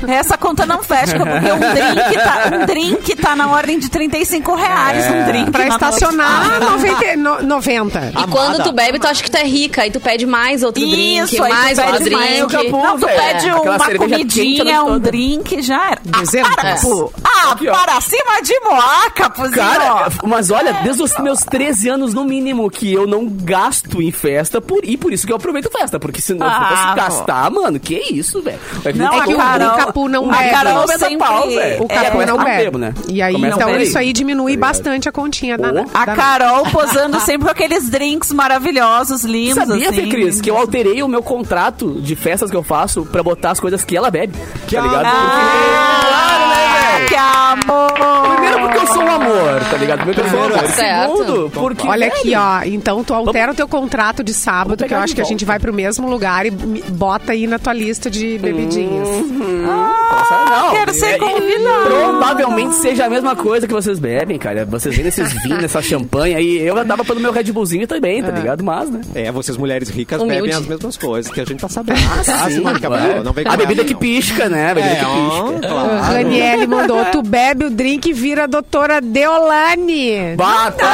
[0.07, 4.55] Essa conta não fecha, porque um drink, tá, um drink tá na ordem de 35
[4.55, 5.05] reais.
[5.05, 5.11] É.
[5.11, 7.15] Um drink Pra na estacionar, 90.
[7.17, 8.11] no- 90.
[8.23, 9.81] E quando tu bebe, tu acha que tu é rica.
[9.83, 12.55] Aí tu pede mais outro drink, Isso, aí tu mais outro pede mais, drink.
[12.55, 14.99] Acabou, Não, tu pede uma comidinha, um toda.
[14.99, 16.01] drink, já era.
[16.13, 16.55] Ah, Dezembro.
[16.55, 16.73] para, É.
[16.75, 17.13] Capu.
[17.23, 19.55] Ah, para cima de Moá, Capuzinho.
[19.55, 24.11] Cara, mas olha, desde os meus 13 anos no mínimo que eu não gasto em
[24.11, 25.99] festa por, e por isso que eu aproveito festa.
[25.99, 26.95] Porque se não Ah, fosse pô.
[26.95, 28.59] gastar, mano, que isso, velho?
[28.83, 30.43] Vai vir Não, É que o, Carol- o Capu não bebe.
[30.43, 31.83] a Carol 90 sempre- pau, velho.
[31.83, 32.57] O Capu É, não bebe.
[32.63, 32.93] bebo, né?
[33.09, 34.67] E aí, Começa então, isso aí diminui Tá ligado?
[34.69, 35.73] bastante a continha da, Pô.
[35.75, 40.01] da A Carol posando sempre com aqueles drinks maravilhosos, lindos, Sabia, assim.
[40.03, 43.51] Fê Cris, que eu alterei o meu contrato de festas que eu faço pra botar
[43.51, 44.33] as coisas que ela bebe.
[44.69, 45.05] tá ligado?
[45.05, 47.07] Ah, Claro, né, velho?
[47.07, 48.27] Que amor!
[48.37, 49.97] Primeiro porque eu sou um amor, tá ligado?
[49.99, 50.67] Primeiro porque eu sou um amor.
[50.69, 51.17] Certo.
[51.17, 51.87] Segundo, porque...
[51.87, 52.61] Olha aqui, ó.
[52.65, 55.59] Então tu altera o teu contrato de sábado, que eu acho que a gente vai
[55.59, 59.07] pro mesmo lugar e bota aí na tua lista de bebidinhas.
[59.07, 61.85] Não, quero ser é- convidado.
[61.87, 64.65] Provavelmente seja a mesma coisa que vocês bebem, cara.
[64.65, 66.57] Vocês vendem esses vinhos, essa champanhe aí.
[66.59, 68.63] Eu dava pelo meu Red Bullzinho também, tá ligado?
[68.63, 69.01] Mas, né?
[69.15, 70.41] É, vocês mulheres ricas Humilde.
[70.41, 71.99] bebem as mesmas coisas que a gente tá sabendo.
[72.27, 73.23] Ah, Sim, Cabral, claro.
[73.23, 73.99] não vem a bebida que não.
[73.99, 74.71] pisca, né?
[74.71, 75.67] A bebida É, que pisca.
[75.69, 76.01] claro.
[76.01, 80.35] Raniele mandou, tu bebe o drink e vira a doutora Deolane.
[80.35, 80.85] Bata!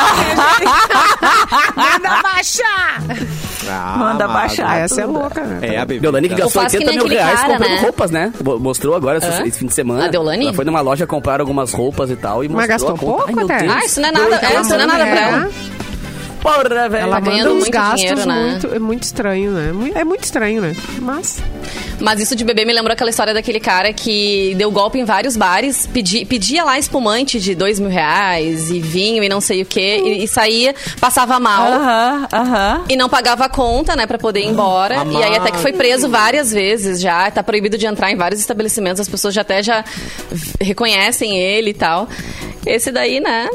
[1.75, 2.21] Manda
[2.63, 3.03] baixar!
[3.69, 4.33] Ah, Manda amado.
[4.39, 4.77] baixar.
[4.79, 5.59] Essa é louca, né?
[5.61, 6.01] É, a bebida.
[6.01, 7.81] Deolane que gastou Ou faz que 80 nem mil reais cara, comprando né?
[7.81, 8.33] roupas, né?
[8.43, 9.45] Mo- Mostrou agora esse, Hã?
[9.47, 10.05] esse fim de semana.
[10.05, 10.45] A Deolane?
[10.45, 13.45] Ela foi numa loja comprar algumas roupas e tal e Mas gastou pouco Ai, meu
[13.45, 13.59] até.
[13.59, 13.71] Deus.
[13.73, 15.49] Ah, isso não é nada, é, isso não é nada pra ela.
[16.43, 17.03] Porra, velho.
[17.03, 18.49] Ela Tá manda ganhando uns muito gastos dinheiro, né?
[18.51, 19.91] muito, é muito estranho, né?
[19.95, 20.75] É muito estranho, né?
[21.01, 21.41] Mas
[22.01, 25.37] Mas isso de beber me lembrou aquela história daquele cara que deu golpe em vários
[25.37, 29.65] bares, pedi, pedia lá espumante de dois mil reais e vinho e não sei o
[29.65, 31.71] que, e, e saía, passava mal.
[31.71, 32.85] Aham, aham.
[32.89, 34.95] E não pagava a conta, né, pra poder ir embora.
[35.11, 37.31] E aí até que foi preso várias vezes já.
[37.31, 38.99] Tá proibido de entrar em vários estabelecimentos.
[38.99, 39.85] As pessoas já até já
[40.59, 42.07] reconhecem ele e tal.
[42.65, 43.49] Esse daí, né,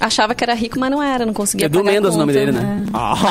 [0.00, 1.24] achava que era rico, mas não era.
[1.26, 2.82] Não conseguia pagar a Mendes o nome dele, né?
[2.92, 3.14] Ah,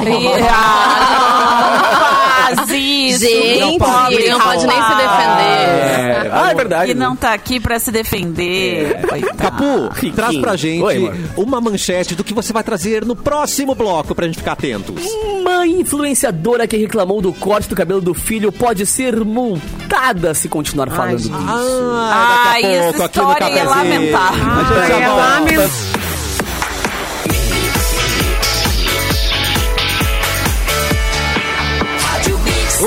[2.52, 3.20] Ah, faz isso.
[3.26, 4.98] Gente, pobre ele não pode nem se rapaz.
[4.98, 6.26] defender.
[6.26, 6.88] É, ah, é verdade.
[6.94, 9.02] Que não tá aqui pra se defender.
[9.08, 9.38] Coitado.
[9.38, 10.14] Capu, Riquinho.
[10.14, 14.26] traz pra gente Oi, uma manchete do que você vai trazer no próximo bloco pra
[14.26, 15.04] gente ficar atentos.
[15.24, 20.90] Uma influenciadora que reclamou do corte do cabelo do filho pode ser multada se continuar
[20.90, 21.32] falando gente.
[21.32, 21.42] disso.
[21.48, 24.44] Ah, Ai, daqui a essa pouco aqui no história é lamentável.
[24.52, 25.22] A gente Ai, já é volta.
[25.24, 26.01] lamentável.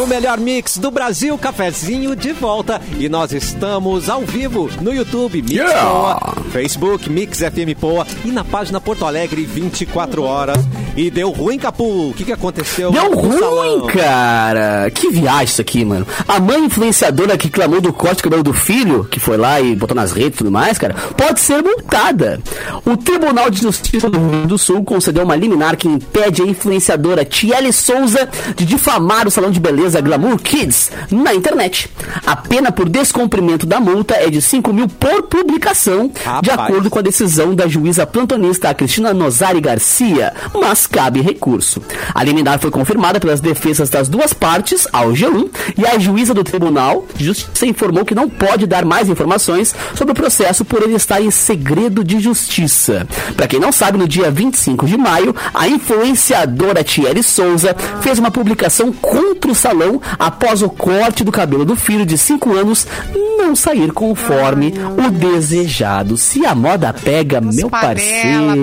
[0.05, 2.79] O melhor mix do Brasil, cafezinho de volta.
[2.99, 5.89] E nós estamos ao vivo no YouTube, Mix Yeah!
[5.89, 10.59] Poa, Facebook, Mix FM Poa e na página Porto Alegre 24 horas.
[10.97, 12.11] E deu ruim, Capu.
[12.11, 12.93] O que, que aconteceu?
[12.93, 13.87] Deu ruim, salão?
[13.89, 14.91] cara.
[14.93, 16.07] Que viagem isso aqui, mano.
[16.29, 19.75] A mãe influenciadora que clamou do corte do cabelo do filho, que foi lá e
[19.75, 22.41] botou nas redes e tudo mais, cara, pode ser multada.
[22.85, 26.47] O Tribunal de Justiça do Rio Grande do Sul concedeu uma liminar que impede a
[26.47, 31.91] influenciadora Tiele Souza de difamar o salão de beleza Glamour Kids na internet.
[32.25, 36.71] A pena por descumprimento da multa é de 5 mil por publicação, de Rapaz.
[36.71, 40.33] acordo com a decisão da juíza plantonista Cristina Nozari Garcia.
[40.55, 41.83] Mas cabe recurso.
[42.15, 46.45] A liminar foi confirmada pelas defesas das duas partes ao G1 e a juíza do
[46.45, 50.95] Tribunal de Justiça informou que não pode dar mais informações sobre o processo por ele
[50.95, 53.07] estar em segredo de justiça.
[53.37, 58.31] Para quem não sabe, no dia 25 de maio, a influenciadora Thierry Souza fez uma
[58.31, 62.87] publicação contra o salão após o corte do cabelo do filho de 5 anos
[63.37, 66.17] não sair conforme o desejado.
[66.17, 68.63] Se a moda pega, meu parceiro.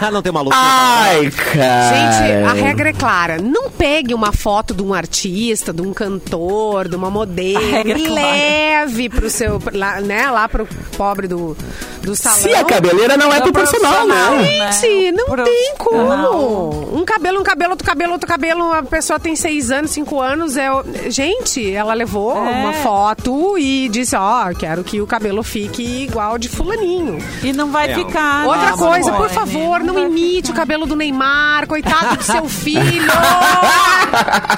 [0.26, 0.56] não tem maluco.
[0.58, 2.18] Ai, cara.
[2.20, 3.38] Gente, a regra é clara.
[3.38, 7.58] Não pegue uma foto de um artista, de um cantor, de uma modelo.
[7.58, 8.20] A regra é e clara.
[8.26, 11.56] leve pro seu, lá, né, lá pro pobre do,
[12.02, 12.38] do salão.
[12.38, 14.72] Se a cabeleira não é proporcional, né?
[14.72, 15.76] Gente, não Pro- tem Não.
[15.84, 16.96] como.
[16.98, 18.72] Um cabelo, um cabelo, outro cabelo, outro cabelo.
[18.72, 20.56] A pessoa tem seis anos, cinco anos.
[20.56, 20.70] É...
[20.72, 22.40] o- Gente, ela levou É.
[22.50, 27.18] uma foto e disse: Ó, quero que o cabelo fique igual de fulaninho.
[27.42, 28.46] E não vai É, ficar.
[28.46, 29.34] Outra né, coisa, por Simone?
[29.52, 33.12] favor, não vai imite o cabelo do Neymar, coitado do seu filho.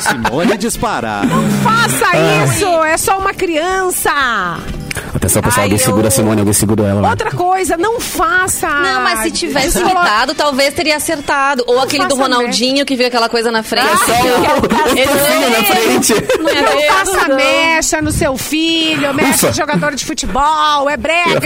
[0.01, 1.25] Simone disparar.
[1.63, 4.13] Faça isso, é só uma criança.
[5.15, 7.01] Atenção, pessoal, Ai, alguém segura eu- a Simone, alguém segura ela.
[7.01, 7.11] vai.
[7.11, 8.69] Outra coisa, não faça.
[8.69, 11.65] Não, mas se tivesse imitado, talvez teria acertado.
[11.67, 13.87] Ou aquele do Ronaldinho que viu aquela coisa na frente.
[13.89, 16.15] É só o, o tofinho na frente.
[16.41, 16.93] Não é Não mesmo?
[16.93, 21.41] faça mecha no seu filho, em jogador de futebol, é brega.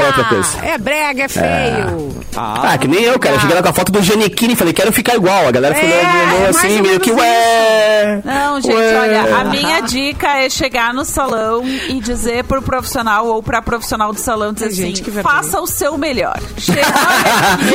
[0.62, 2.22] É brega, é feio.
[2.36, 3.34] Ah, que nem eu, cara.
[3.36, 5.48] Eu cheguei lá com a foto do Giannichini e falei, quero ficar igual.
[5.48, 8.20] A galera ficou É, é assim, meio que, ué.
[8.24, 8.98] Não, gente, ué.
[9.00, 14.12] olha, a minha dica é chegar no salão e dizer pro profissional ou pra profissional
[14.12, 16.38] do salão, dizer Ai, gente, assim, que faça o seu melhor.
[16.58, 16.80] Chega,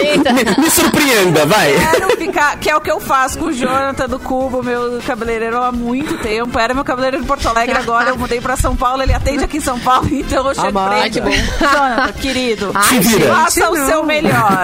[0.03, 0.33] Eita.
[0.33, 1.73] me, me surpreenda, vai.
[1.91, 5.61] quero ficar, que é o que eu faço com o Jonathan do Cubo, meu cabeleireiro
[5.61, 6.57] há muito tempo.
[6.57, 9.57] Era meu cabeleireiro em Porto Alegre, agora eu mudei pra São Paulo, ele atende aqui
[9.57, 10.89] em São Paulo, então eu chego Amada.
[10.89, 11.47] pra Ai, ele.
[11.59, 13.35] Jonathan, querido, vira.
[13.35, 13.87] faça o não.
[13.87, 14.61] seu melhor.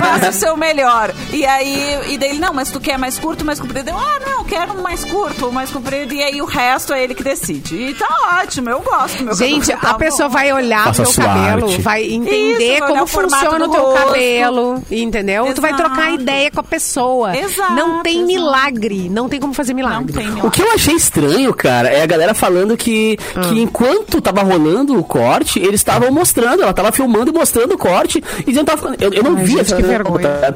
[0.00, 1.12] Faça o seu melhor.
[1.32, 3.90] E aí, e daí, não, mas tu quer mais curto, mais comprido?
[3.90, 6.14] Eu, ah, não, quero mais curto, mais comprido.
[6.14, 7.74] E aí o resto é ele que decide.
[7.76, 8.06] E tá
[8.42, 9.22] ótimo, eu gosto.
[9.22, 10.32] Meu Gente, cabelo tá a pessoa bom.
[10.34, 11.80] vai olhar Faça o teu cabelo, arte.
[11.82, 14.04] vai entender Isso, como funciona o teu rosto.
[14.06, 15.52] cabelo, entendeu?
[15.54, 15.84] Tu vai Exato.
[15.90, 17.36] trocar ideia com a pessoa.
[17.36, 18.26] Exato, não tem exato.
[18.26, 20.12] milagre, não tem como fazer Não milagre.
[20.12, 20.50] tem O milagre.
[20.50, 23.40] que eu achei estranho, cara, é a galera falando que, Ah.
[23.42, 27.78] que enquanto tava rolando o corte, eles estavam mostrando, ela tava filmando e mostrando o
[27.78, 30.54] corte, e dizendo tava, eu, eu não Ai, vi gente, essa que vergonha.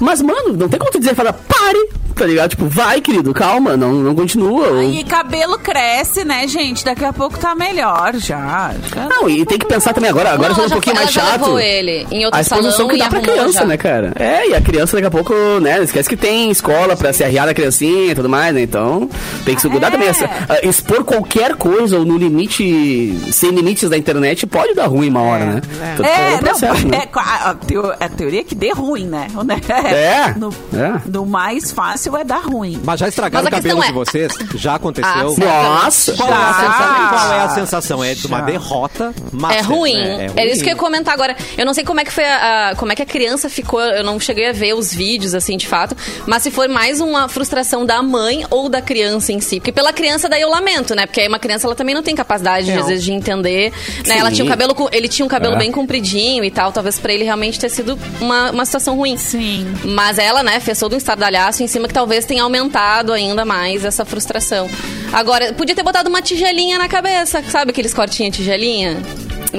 [0.00, 2.50] Mas, mano, não tem como tu dizer, fala, pare, tá ligado?
[2.50, 4.68] Tipo, vai, querido, calma, não, não continua.
[4.68, 6.84] ou- E cabelo cresce, né, gente?
[6.84, 8.72] Daqui a pouco tá melhor já.
[8.94, 11.14] Já Não, e tem que pensar também agora, agora Não, ela um pouquinho foi- mais
[11.14, 11.40] chato.
[11.42, 13.64] levou ele em outro a exposição salão que dá pra criança, já.
[13.66, 14.12] né, cara?
[14.16, 17.46] É, e a criança daqui a pouco, né, esquece que tem escola pra se arriar
[17.46, 18.62] da criancinha e tudo mais, né?
[18.62, 19.08] Então,
[19.44, 19.90] tem que segurar É.
[19.90, 20.08] também.
[20.08, 25.08] Essa, ah, expor qualquer coisa ou no limite, sem limites da internet, pode dar ruim
[25.10, 25.60] uma hora, né?
[25.94, 27.02] Então, É, o processo, não, né?
[27.04, 27.56] é, a, a
[28.00, 29.26] a teoria é que dê ruim, né?
[29.44, 29.56] Né?
[29.98, 31.00] É, No, é.
[31.06, 32.80] no mais fácil é dar ruim.
[32.84, 34.32] Mas já estragaram Mas o cabelo questão de é- vocês?
[34.60, 35.10] Já aconteceu?
[35.10, 35.80] Ah.
[35.84, 36.12] Nossa!
[36.14, 36.54] Qual é, a Já.
[36.54, 38.04] sensação, qual é a sensação?
[38.04, 39.94] É de uma derrota master, É ruim.
[39.94, 40.26] né?
[40.36, 41.36] É, isso que eu ia comentar agora.
[41.56, 43.80] Eu não sei como é que foi a, a- como é que a criança ficou.
[43.80, 47.28] Eu não cheguei a ver os vídeos assim de fato, mas se foi mais uma
[47.28, 51.06] frustração da mãe ou da criança em si, porque pela criança daí eu lamento, né?
[51.06, 52.80] Porque aí uma criança ela também não tem capacidade de, Não.
[52.82, 53.72] às vezes de entender,
[54.06, 54.18] né?
[54.18, 55.58] Ela tinha um cabelo ele tinha um cabelo É.
[55.58, 59.16] bem compridinho e tal, talvez pra ele realmente ter sido uma, uma situação ruim.
[59.16, 59.66] Sim.
[59.84, 63.84] Mas ela, né, fez todo um estardalhaço em cima que talvez tenha aumentado ainda mais
[63.84, 64.70] essa frustração.
[65.12, 68.98] Agora, podia ter botado uma tigelinha na cabeça, sabe aqueles cortinhos tigelinha?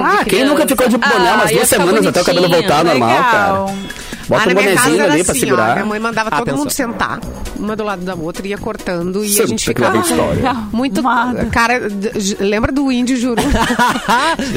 [0.00, 2.78] Ah, De quem nunca ficou de boné Ah, umas duas semanas até o cabelo voltar
[2.78, 3.30] ao normal, Legal.
[3.30, 3.52] cara?
[4.26, 5.68] Bota Ah, um na minha casa bonezinho era ali pra assim, segurar.
[5.70, 6.58] Ó, minha mãe mandava todo Atenção.
[6.60, 7.20] mundo sentar,
[7.60, 10.52] uma do lado da outra, ia cortando e a Santa gente ficava história.
[10.72, 11.44] muito Amada.
[11.46, 11.80] cara,
[12.40, 13.42] lembra do índio Juru?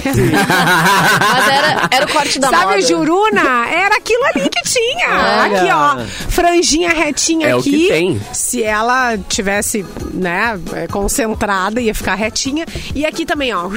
[0.03, 2.75] Mas era, era o corte da Sabe moda.
[2.77, 3.67] a Juruna?
[3.67, 5.07] Era aquilo ali que tinha.
[5.09, 5.43] Olha.
[5.43, 6.29] Aqui, ó.
[6.29, 7.71] Franjinha retinha É o aqui.
[7.71, 8.21] que tem.
[8.31, 12.65] Se ela tivesse, né, é, concentrada, ia ficar retinha.
[12.95, 13.69] E aqui também, ó.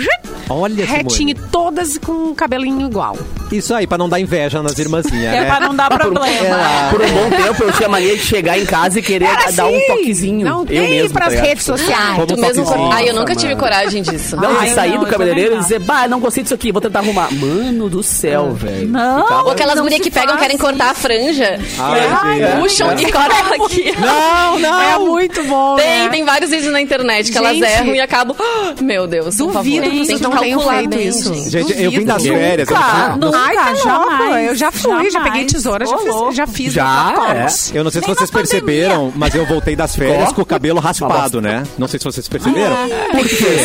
[0.48, 1.50] Olha, Retinha, Simone.
[1.50, 3.16] todas com um cabelinho igual.
[3.52, 5.46] Isso aí, pra não dar inveja nas irmãzinhas, é né?
[5.46, 6.58] pra não dar problema.
[6.90, 9.66] Por um bom tempo eu tinha mania de chegar em casa e querer Era dar
[9.66, 10.44] um assim, toquezinho.
[10.46, 12.14] Não eu tem mesmo, pras tá redes sociais.
[12.14, 12.92] Como Tu um mesmo.
[12.92, 13.60] Ai, eu nunca Nossa, tive mano.
[13.66, 14.36] coragem disso.
[14.36, 16.72] Não, Ai, e sair não, do eu cabeleireiro e dizer, bah, não gostei disso aqui,
[16.72, 17.32] vou tentar arrumar.
[17.32, 18.88] Mano do céu, velho.
[18.88, 19.22] Não.
[19.22, 21.58] Ficava- Ou aquelas gurias se que pegam, querem cortar a franja.
[21.78, 22.60] Ai, gente.
[22.60, 23.94] Puxam e cortam aqui.
[23.98, 24.76] Não, não!
[24.86, 26.08] É muito bom, Tem, né?
[26.10, 28.36] tem vários vídeos na internet que elas erram e acabam.
[28.38, 31.34] "Ah, Meu Deus, por Duvido que vocês não tenham feito isso.
[31.50, 31.72] gente.
[31.82, 32.68] Eu vim das férias.
[32.68, 33.82] eu não- Nunca, Ai, tá louco.
[33.84, 35.52] jamais, Eu já fui, já peguei jamais.
[35.52, 36.32] tesoura, já fiz, louco.
[36.32, 36.72] já fiz.
[36.72, 37.72] Já, cortes.
[37.74, 40.80] Eu não sei se Nem vocês perceberam, mas eu voltei das férias com o cabelo
[40.80, 41.62] raspado, né?
[41.78, 42.76] Não sei se vocês perceberam.
[43.12, 43.58] Por quê?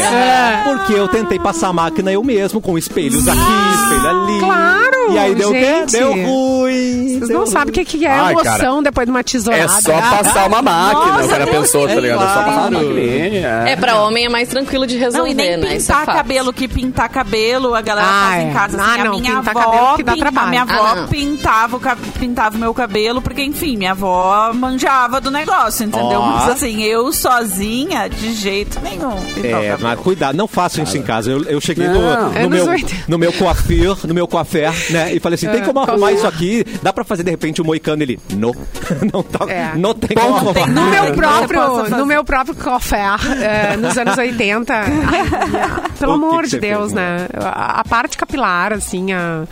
[0.64, 4.40] Porque eu tentei passar a máquina eu mesmo, com espelhos aqui, espelho ali.
[4.40, 5.60] Claro, E aí deu o quê?
[5.62, 5.92] gente.
[5.92, 7.20] Deu ruim.
[7.20, 8.82] Vocês não sabem o que, que é Ai, emoção cara.
[8.84, 9.64] depois de uma tesourada.
[9.64, 12.24] É só passar uma máquina, o cara pensou, tá ligado?
[12.24, 12.72] É só passar uma claro.
[12.88, 13.48] maquininha.
[13.68, 15.76] É, pra homem é mais tranquilo de Não, resolver, e nem né?
[15.76, 18.44] É pintar cabelo, que pintar cabelo, a galera Ah, faz é.
[18.50, 18.78] em casa.
[18.82, 20.48] Ah, Assim, não, a minha pintar avó, cabelo que dá trabalho.
[20.48, 21.82] A minha avó Ah, pintava, o,
[22.20, 26.20] pintava o meu cabelo, porque, enfim, minha avó manjava do negócio, entendeu?
[26.20, 26.32] Ó.
[26.32, 29.16] Mas assim, eu sozinha, de jeito nenhum.
[29.44, 31.32] É, mas cuidado, não façam isso em casa.
[31.32, 32.30] Eu, eu cheguei Não.
[32.32, 32.96] no, no, meu, 80.
[33.08, 35.14] no meu coiffeur, no meu coiffeur, né?
[35.14, 36.66] E falei assim, tem como arrumar isso aqui?
[36.82, 38.02] Dá pra fazer, de repente, um moicano?
[38.04, 38.52] Ele, não.
[39.14, 39.72] não, tá, É.
[39.76, 40.54] não tem como arrumar.
[40.54, 41.96] tem No meu próprio, fazer.
[41.96, 43.06] no meu próprio café,
[43.42, 44.74] eh, nos anos 80.
[44.74, 44.86] ai,
[46.00, 47.28] pelo O que amor que de você Deus, fez, né?
[47.36, 49.44] A, a parte capilar, assim, a-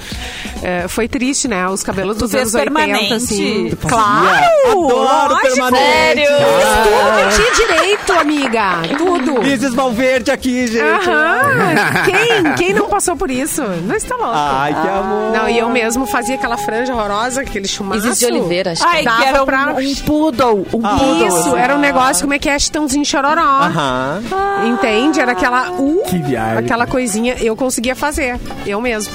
[0.64, 1.68] eh, foi triste, né?
[1.68, 3.14] Os cabelos Tu dos anos 80, permanente?
[3.14, 3.70] assim.
[3.88, 4.30] Claro!
[4.66, 5.42] Adoro lógico.
[5.42, 5.78] permanente.
[5.86, 6.30] Sério?
[6.84, 8.72] Tudo tinha direito, amiga.
[8.98, 9.48] Tudo.
[9.48, 10.80] Isis Valverde aqui, gente.
[11.10, 11.40] Aham.
[12.06, 12.54] Quem?
[12.56, 13.62] Quem não passou por isso?
[13.64, 14.32] Não está louco.
[14.34, 15.32] Ai, que amor.
[15.32, 18.08] Não, e eu mesmo fazia aquela franja horrorosa, aquele chumaço.
[18.08, 20.68] Isis de Oliveira, acho que Ai, Dava que era um, pra- um poodle.
[20.74, 21.28] Um poodle.
[21.28, 23.42] Isso, era um negócio, como é que é, chitãozinho chororó.
[23.42, 24.22] Aham.
[24.68, 25.20] Entende?
[25.20, 25.72] Era aquela.
[25.72, 26.60] Uh, Que viagem.
[26.60, 28.38] Aquela coisinha, eu conseguia fazer.
[28.66, 29.14] Eu mesmo.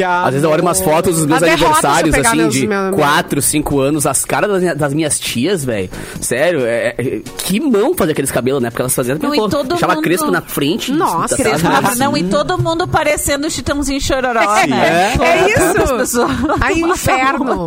[0.00, 0.22] Que a...
[0.22, 3.80] Às vezes eu olho umas fotos dos meus Até aniversários, assim, de meu- 4, 5
[3.80, 5.90] anos, as caras das, minha- das minhas tias, velho.
[6.22, 8.70] Sério, é, é- que mão fazer aqueles cabelos, né?
[8.70, 10.90] Porque elas faziam, Não, pô, e todo deixava mundo- crespo na frente.
[10.90, 15.12] Nossa, tá- crespo na Ah, não, e todo mundo parecendo o Chitãozinho Chororó, né?
[15.20, 15.96] É As isso.
[15.96, 16.30] pessoas-
[16.62, 17.66] Aí o inferno.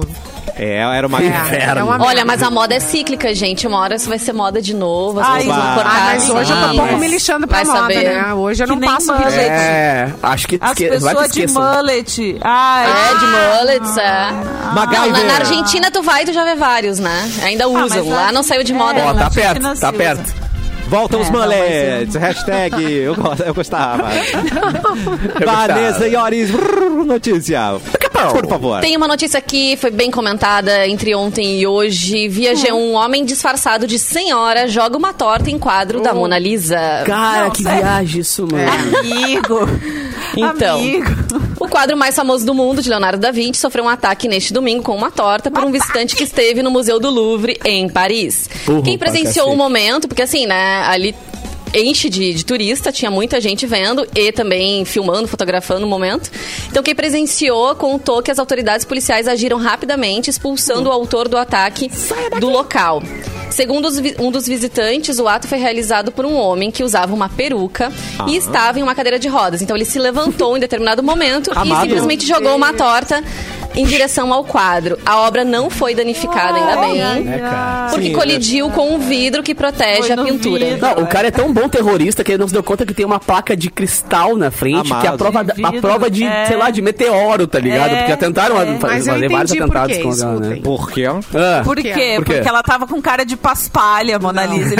[0.56, 1.22] É, era uma...
[1.22, 1.80] É, Inferno.
[1.80, 3.66] é uma Olha, mas a moda é cíclica, gente.
[3.66, 5.90] Uma hora isso vai ser moda de novo, as Ai, pessoas vão cortar.
[5.90, 8.04] Ah, mas hoje eu tô pouco me lixando pra vai moda, saber.
[8.14, 8.34] né?
[8.34, 9.40] Hoje eu Que não passo mullet.
[9.40, 12.38] É, acho que As que pessoas de mullet.
[12.42, 14.32] Ai, É, de mullets, é.
[14.76, 17.32] Não, na, na Argentina tu vai e tu já vê vários, né?
[17.44, 17.88] Ainda usam.
[17.90, 19.20] mas Lá lá- não saiu de moda, É, Ó, não.
[19.24, 20.44] tá perto, tá perto.
[20.88, 22.16] Voltam os É, não, mas mullets.
[22.16, 24.10] Hashtag eu, eu gostava.
[25.40, 26.08] Eu Vanessa.
[26.08, 27.06] Iores, brrr,
[28.26, 28.42] notícia.
[28.42, 28.82] Por favor.
[28.82, 32.28] Tem uma notícia que foi bem comentada entre ontem e hoje.
[32.28, 37.04] Via G1, um homem disfarçado de senhora joga uma torta em quadro da Mona Lisa.
[37.06, 37.80] Cara, Não, que sério.
[37.82, 38.98] viagem isso, mano.
[39.00, 39.60] amigo.
[40.36, 40.80] Então.
[40.80, 41.06] Amigo.
[41.60, 44.84] O quadro mais famoso do mundo, de Leonardo da Vinci, sofreu um ataque neste domingo
[44.84, 48.50] com uma torta por um visitante que esteve no Museu do Louvre, em Paris.
[48.66, 49.58] Porra, Quem presenciou o cacete.
[49.58, 51.16] momento, porque assim, né, ali
[51.74, 56.30] enche de, de turista, tinha muita gente vendo e também filmando, fotografando o momento.
[56.70, 61.90] Então quem presenciou contou que as autoridades policiais agiram rapidamente, expulsando o autor do ataque
[62.40, 63.02] do local.
[63.50, 63.88] Segundo
[64.20, 67.92] um dos visitantes, o ato foi realizado por um homem que usava uma peruca
[68.28, 69.62] e estava em uma cadeira de rodas.
[69.62, 71.82] Então ele se levantou em determinado momento e Amado.
[71.82, 73.24] simplesmente jogou uma torta
[73.76, 74.98] em direção ao quadro.
[75.06, 77.02] A obra não foi danificada, ainda bem.
[77.92, 80.78] Porque colidiu com um vidro que protege a pintura.
[80.78, 83.06] Não, o cara é tão bom terrorista que ele não se deu conta que tem
[83.06, 85.02] uma placa de cristal na frente, Amado.
[85.02, 86.46] que é a prova, De a vidro, prova de, é.
[86.46, 87.92] sei lá, de meteoro, tá ligado?
[87.92, 88.66] É, Porque já tentaram é.
[88.78, 90.56] fazer, Mas eu fazer vários por atentados com ela, né?
[90.64, 91.06] Por quê?
[91.06, 91.82] Ah, Por quê?
[91.94, 92.14] quê?
[92.18, 92.34] Por quê?
[92.36, 94.76] Porque ela tava com cara de paspalha, Mona Lisa.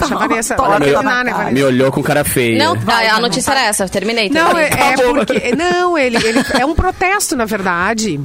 [0.00, 0.56] A Vanessa-
[1.52, 2.58] me olhou com cara feia.
[2.64, 4.28] Não, Vai, a, a não, notícia era essa, terminei.
[4.30, 5.54] Não, é, é porque.
[5.56, 6.18] Não, ele-
[6.58, 8.20] é um protesto, na verdade.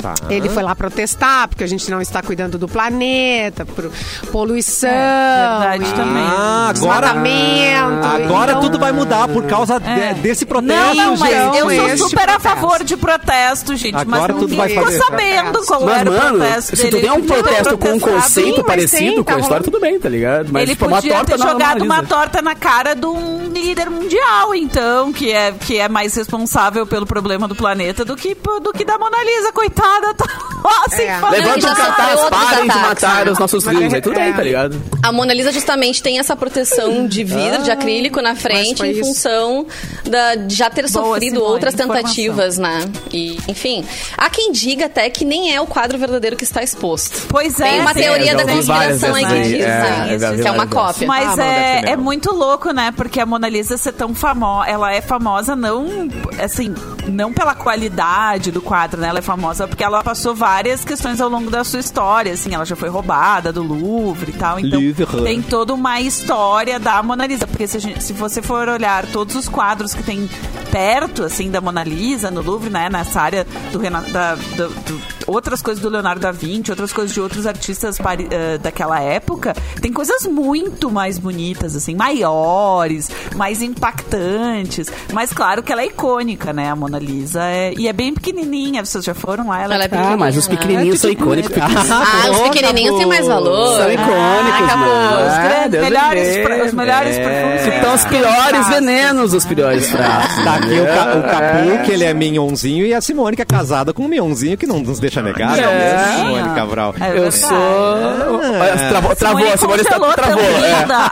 [0.00, 0.14] Tá.
[0.30, 3.90] Ele foi lá protestar, porque a gente não está cuidando do planeta, por
[4.32, 4.88] poluição.
[4.90, 6.22] É, verdade e também.
[6.22, 11.30] Ah, agora, agora Então, tudo vai mudar por causa de- desse protesto, Não, não, mas
[11.30, 11.58] gente.
[11.58, 12.40] eu sou super a protesto.
[12.60, 13.94] favor de protesto, gente.
[13.96, 14.98] Agora mas tudo ninguém vai ficou fazer.
[14.98, 17.00] sabendo qual Mas, era o mano, protesto se tu dele.
[17.02, 20.08] tem um protesto com um conceito Sim, parecido com tá a história, tudo bem, tá
[20.08, 20.48] ligado?
[20.52, 23.90] Mas, ele tipo, uma podia torta ter jogado uma torta na cara de um líder
[23.90, 28.72] mundial, então, que é, que é mais responsável pelo problema do planeta do que, do
[28.72, 29.89] que da Mona Lisa, coitada.
[30.16, 30.26] Tá
[30.62, 31.16] lá, assim, É.
[31.18, 33.32] um cartaz, parem de matar né?
[33.32, 33.92] os nossos filhos.
[33.92, 34.24] é- Aí tudo é.
[34.24, 34.82] bem, tá ligado?
[35.02, 39.66] A Mona Lisa justamente tem essa proteção de vidro, de acrílico na frente, em função
[40.08, 42.84] da, de já ter Boa, sofrido Simone, outras tentativas, né?
[43.12, 43.84] E, enfim.
[44.16, 47.26] Há quem diga até que nem é o quadro verdadeiro que está exposto.
[47.28, 47.70] Pois é.
[47.70, 48.00] Tem uma sim.
[48.00, 49.42] teoria da conspiração aí que aí.
[49.42, 50.36] diz, É, né?
[50.42, 51.06] que é uma cópia.
[51.08, 52.92] Mas Ah, é, é muito louco, né?
[52.96, 56.08] Porque a Mona Lisa ser tão famosa, ela é famosa não,
[56.42, 56.74] assim,
[57.08, 59.08] não pela qualidade do quadro, né?
[59.08, 62.64] Ela é famosa porque ela passou várias questões ao longo da sua história, assim, ela
[62.64, 64.80] já foi roubada do Louvre e tal, então
[65.12, 65.30] Louvre.
[65.32, 69.34] tem toda uma história da Mona Lisa, porque se, gente- se você for olhar todos
[69.36, 70.28] os quadros que tem
[70.70, 72.88] perto, assim, da Mona Lisa no Louvre, né?
[72.90, 77.12] Nessa área do, Rena- da, do- do- outras coisas do Leonardo da Vinci, outras coisas
[77.12, 83.62] de outros artistas pari- eh, daquela época, tem coisas muito mais bonitas, assim, maiores, mais
[83.62, 84.88] impactantes.
[85.12, 86.70] Mas claro que ela é icônica, né?
[86.70, 87.42] A Mona Lisa.
[87.44, 89.62] É, e é bem pequenininha, vocês já foram lá?
[89.70, 91.50] Ela é Ah, mas os pequenininhos são icônicos.
[91.90, 93.76] Ah, os pequenininhos têm mais valor.
[93.76, 95.26] São icônicos, Ah, mano.
[95.26, 97.24] Os É, grandes, Deus melhores, me pra- os melhores É.
[97.24, 97.62] perfumes.
[97.62, 100.44] Que estão os piores venenos, os piores frascos.
[100.44, 101.30] Tá aqui o, Ca- o É.
[101.30, 104.66] Capu, que ele é minhonzinho, e a Simone, que é casada com um minhonzinho, que
[104.66, 105.62] não nos deixa negar, É.
[105.62, 106.16] é.
[106.16, 106.94] Simone Cabral.
[107.00, 107.50] É Eu sou.
[107.58, 110.10] Olha, Travou, travou, a Simone travou.
[110.10, 111.10] é.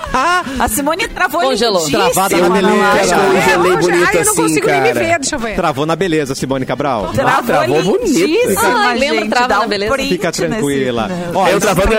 [0.59, 1.89] A Simone travou Congelou.
[1.89, 3.16] Travada na beleza.
[3.16, 5.05] congelei bonito ai, eu não assim, consigo nem me cara.
[5.07, 5.55] ver, deixa eu ver.
[5.57, 7.11] Travou na beleza, Simone Cabral.
[7.14, 8.47] Travou, travou bonito.
[8.49, 9.30] Lindíssima, Ai, lembra, gente.
[9.30, 9.92] trava Dá na um beleza.
[9.94, 11.09] print Fica tranquila.
[11.09, 11.94] nesse- Ó, Eu e- travando-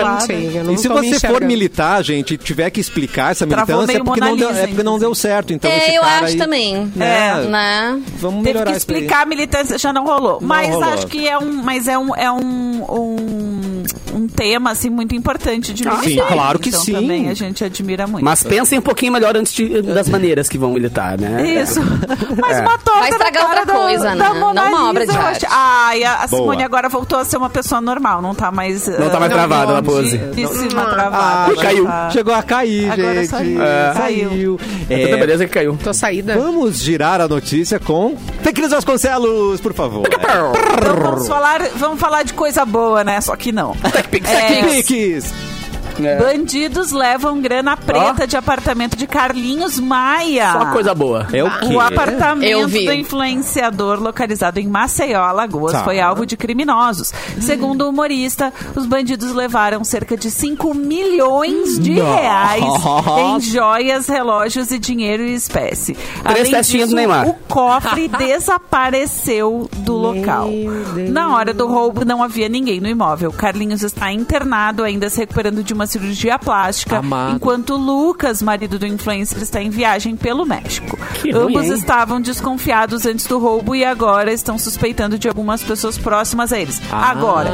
[0.64, 4.20] não E se você for militar, gente, e tiver que explicar essa militância, é porque,
[4.20, 5.52] não deu, é porque não deu certo.
[5.52, 6.92] Então, esse É, eu acho aí, também.
[6.94, 8.00] né, Né?
[8.18, 8.96] Vamos Teve melhorar que isso aí.
[8.96, 10.38] explicar a militância, já não rolou.
[10.40, 10.84] mas rolou.
[10.84, 13.82] acho que é um, mas é um, é um, um,
[14.14, 16.26] um tema assim muito importante de Ah, militar.
[16.26, 16.92] sim, claro que então, sim.
[16.92, 18.24] Também a gente admira muito.
[18.24, 21.60] Mas pensem um pouquinho melhor antes de- das maneiras que vão militar, né?
[21.62, 21.80] Isso.
[22.40, 22.60] Mas É.
[22.62, 24.40] uma torta Vai estragar outra da- coisa, da né?
[24.40, 25.46] Mona Não uma obra de arte.
[25.48, 26.28] Ai, a, a.
[26.42, 28.86] Simone agora voltou a ser uma pessoa normal, não tá mais...
[28.86, 30.16] Não tá mais travada na pose.
[30.16, 31.52] Lindíssima, Ah, travada.
[31.52, 31.84] Ih, caiu.
[31.86, 32.10] Tá.
[32.10, 33.28] Chegou a cair, Agora gente.
[33.28, 33.62] saiu.
[33.62, 33.94] É.
[33.94, 34.60] Saiu.
[34.88, 35.78] É tanta beleza que caiu.
[35.82, 36.36] Tô saída.
[36.38, 40.06] Vamos girar a notícia com Pequenos Vasconcelos, por favor.
[40.10, 40.52] Então
[41.02, 43.20] vamos falar, vamos falar de coisa boa, né?
[43.20, 43.74] Só que não.
[44.24, 44.80] É,
[46.00, 46.18] Piques.
[46.18, 50.52] bandidos levam grana preta de apartamento de Carlinhos Maia.
[50.52, 51.26] Só coisa boa.
[51.32, 51.66] É o quê?
[51.74, 52.86] O apartamento Eu vi.
[52.86, 55.84] do influenciador localizado em Maceió, Alagoas, Tá.
[55.84, 57.12] foi alvo de criminosos.
[57.40, 64.70] Segundo o humorista, os bandidos levaram cerca de 5 milhões de reais em joias, relógios
[64.70, 65.94] e dinheiro em espécie.
[65.94, 67.28] Três Além festinhas do disso, Neymar.
[67.28, 70.48] O cofre desapareceu do local.
[71.10, 73.32] Na hora do roubo, não havia ninguém no imóvel.
[73.32, 77.36] Carlinhos está internado, ainda se recuperando de uma cirurgia plástica, Amado.
[77.36, 80.98] enquanto Lucas, marido do influencer, está em viagem pelo México.
[81.14, 81.72] Que ruim, Ambos hein?
[81.74, 86.80] estavam desconfiados antes do roubo e agora estão suspeitando de algumas pessoas próximas a eles.
[86.90, 87.10] Ah.
[87.10, 87.50] Agora,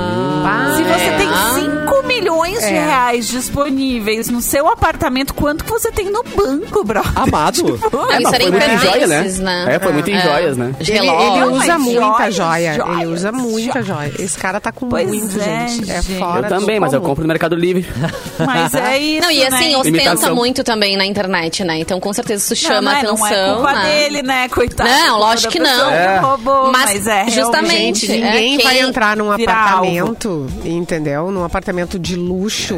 [0.77, 2.85] se você tem 5 milhões de É.
[2.85, 7.03] reais disponíveis no seu apartamento, quanto que você tem no banco, bro?
[7.15, 7.79] Amado.
[7.93, 9.23] Não, É, isso mas era foi em muito em joia, né?
[9.41, 9.75] né?
[9.75, 10.75] É, foi muito em joias, né?
[10.79, 13.01] De Ele, ele usa muita joias, joia.
[13.01, 14.13] Ele usa muita joias.
[14.13, 14.25] joia.
[14.25, 15.91] Esse cara tá com Pois muito, é, gente.
[15.91, 17.87] É fora Eu também, mas eu compro no Mercado Livre.
[18.39, 19.77] Mas é isso, Não, e assim, né?
[19.79, 20.35] ostenta Imitação.
[20.35, 21.79] muito também na internet, né?
[21.79, 22.99] Então, com certeza, isso chama não, né?
[22.99, 23.17] atenção.
[23.19, 23.85] Não é culpa né?
[23.85, 24.49] dele, né?
[24.49, 24.89] Coitado.
[24.91, 25.91] Não, É lógico que não.
[25.91, 26.19] É.
[26.19, 31.31] roubou, Mas mas, é justamente- Gente, É, ninguém quem vai entrar num apartamento, entendeu?
[31.31, 32.77] Num apartamento de luxo,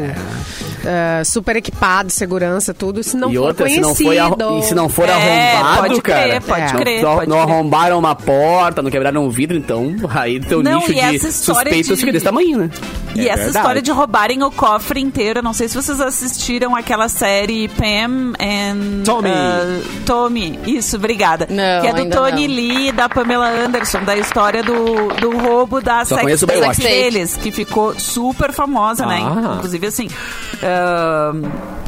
[0.85, 3.87] eh, super equipado, segurança, tudo, se não e for outra, se conhecido.
[3.87, 5.11] não, foi arro- e se não for É,
[5.55, 6.21] arrombado, pode cara.
[6.29, 6.73] crer, pode É.
[6.73, 7.03] crer.
[7.03, 7.49] Não, pode não crer.
[7.55, 11.87] arrombaram uma porta, não quebraram um vidro, então aí teu Não, nicho e de suspeitas
[11.87, 12.69] de- fica desse tamanho, né?
[13.15, 13.57] E É essa verdade.
[13.57, 19.03] história de roubarem o cofre inteiro, não sei se vocês assistiram aquela série Pam and
[19.03, 19.29] Tommy.
[19.29, 21.47] uh, Tommy, isso, obrigada.
[21.49, 22.55] Não, que é do Tony não.
[22.55, 26.81] Lee e da Pamela Anderson, da história do, do roubo da Só sex Baywatch.
[26.81, 29.19] deles, que ficou super famosa, né?
[29.23, 29.55] Ah.
[29.57, 30.07] Inclusive, assim,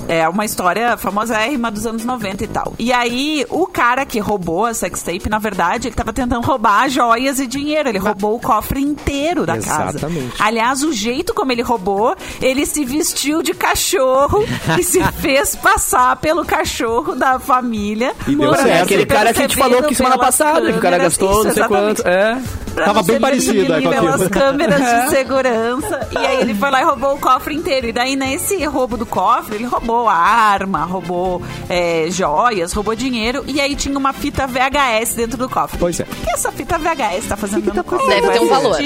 [0.08, 2.74] é uma história famosérrima dos anos 90 e tal.
[2.78, 7.40] E aí, o cara que roubou a sextape, na verdade, ele tava tentando roubar joias
[7.40, 7.88] e dinheiro.
[7.88, 9.98] Ele roubou o cofre inteiro da casa.
[9.98, 10.36] Exatamente.
[10.40, 14.44] Aliás, o jeito como ele roubou, ele se vestiu de cachorro
[14.78, 18.14] e se fez passar pelo cachorro da família.
[18.28, 18.68] E deu certo.
[18.68, 21.44] É aquele cara que a gente falou aqui semana passada, que o cara gastou Isso,
[21.44, 22.04] não sei exatamente.
[22.04, 22.08] quanto.
[22.08, 22.42] É.
[22.74, 26.08] Pra Tava bem parecido, percebido é, com pelas câmeras de segurança.
[26.12, 27.88] E aí ele foi lá e roubou o cofre inteiro.
[27.88, 33.44] E daí, nesse roubo do cofre, ele roubou a arma, roubou é, joias, roubou dinheiro.
[33.48, 35.78] E aí tinha uma fita VHS dentro do cofre.
[35.78, 36.04] Pois é.
[36.04, 38.08] O que essa fita VHS tá fazendo dentro do cofre?
[38.08, 38.78] Deve ter um valor.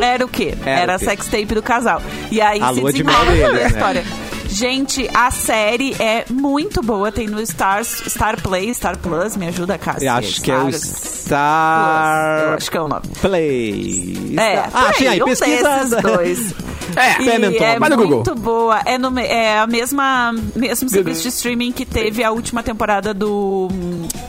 [0.00, 0.54] Era o quê?
[0.64, 2.02] Era Era, o a sextape do casal.
[2.30, 3.66] E aí A se lua de a né?
[3.66, 4.04] história.
[4.52, 7.10] Gente, a série é muito boa.
[7.10, 9.36] Tem no Stars, Star Play, Star Plus.
[9.36, 10.06] Me ajuda, Cássia.
[10.08, 13.02] Eu acho que é o Plus, Star Eu acho que é o nome.
[13.20, 14.34] Play.
[14.38, 16.00] É, ah, por achei aí, um pesquisa.
[16.02, 16.54] dois.
[16.94, 18.16] É, E é Vai no Google.
[18.16, 18.80] muito boa.
[18.84, 23.68] É, no, é a mesma mesmo serviço de streaming que teve a última temporada do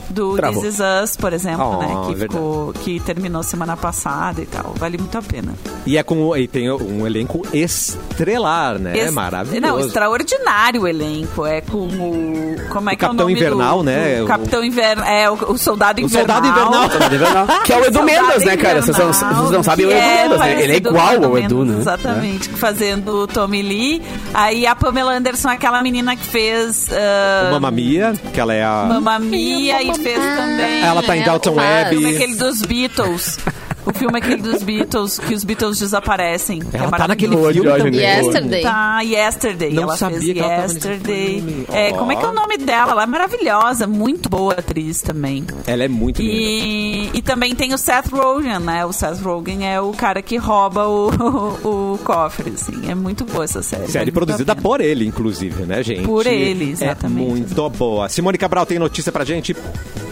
[0.10, 0.62] do Travou.
[0.62, 2.08] This Is Us, por exemplo, Oh, né?
[2.08, 4.74] Que, ficou, que terminou semana passada e tal.
[4.78, 5.54] Vale muito a pena.
[5.86, 8.98] E é com e tem um elenco estrelar, né?
[8.98, 9.60] Ex- Maravilhoso.
[9.60, 9.80] Não,
[10.22, 11.46] extraordinário o elenco.
[11.46, 12.56] É com o.
[12.70, 14.22] Como é O que é o Capitão nome Invernal, do, né?
[14.22, 15.06] O O- Capitão Invernal.
[15.06, 16.36] É, o, o Soldado O Invernal.
[16.38, 16.90] Soldado Invernal.
[16.90, 17.48] Soldado Invernal.
[17.64, 18.82] Que é o Edu Soldado Mendes, né, cara?
[18.82, 20.64] Vocês não, Invernal, vocês não sabem o Edu é Mendes, né?
[20.64, 21.78] Ele é igual o ao Edu, né?
[21.80, 24.02] Exatamente, fazendo o Tommy Lee.
[24.34, 28.64] Aí a Pamela Anderson, aquela menina que fez uh, O Mamma Mia, que ela é
[28.64, 30.82] a Mamma Mia e fez também.
[30.84, 31.52] Ela tá em É, Dalton.
[31.52, 32.16] O Web.
[32.16, 33.38] aquele dos Beatles.
[33.86, 36.62] O filme aquele dos Beatles, que os Beatles desaparecem.
[36.72, 37.76] Ela é tá naquele maravilhoso.
[37.76, 38.00] filme também.
[38.00, 38.62] Yesterday.
[38.62, 39.74] Tá, Yesterday.
[39.74, 41.66] Não ela sabia fez que ela Yesterday.
[41.72, 41.98] É, Ó.
[41.98, 42.92] como é que é o nome dela?
[42.92, 45.46] Ela é maravilhosa, muito boa atriz também.
[45.68, 46.34] Ela é muito linda.
[46.34, 48.86] E, e também tem o Seth Rogen, né?
[48.86, 51.10] O Seth Rogen é o cara que rouba o,
[51.94, 52.90] o, cofre, assim.
[52.90, 53.88] É muito boa essa série.
[53.88, 56.04] Série muito produzida por ele, inclusive, né, gente?
[56.04, 57.28] Por ele, exatamente.
[57.28, 58.10] É muito boa.
[58.10, 59.56] Simone Cabral tem notícia pra gente?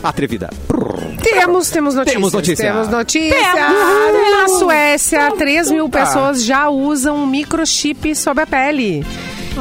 [0.03, 0.49] Atrevida.
[1.21, 2.15] Temos, temos notícias.
[2.15, 2.71] Temos notícia.
[2.71, 3.53] Temos notícias.
[3.53, 4.31] Temos.
[4.31, 9.05] Na Suécia, 3 mil pessoas já usam um microchip sob a pele.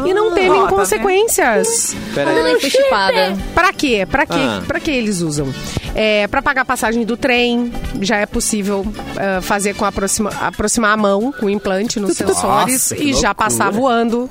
[0.05, 1.95] E não teve Ó, tá consequências.
[2.15, 2.61] Pera aí.
[2.61, 3.37] Fui chipada.
[3.55, 4.07] Pra quê?
[4.09, 4.35] Pra quê?
[4.35, 4.63] Ah.
[4.67, 5.53] Pra que eles usam?
[5.95, 8.87] É, pra pagar a passagem do trem, já é possível
[9.17, 13.35] ah, fazer com aproxima, aproximar a mão com o implante nos sensores que e já
[13.35, 14.29] passar voando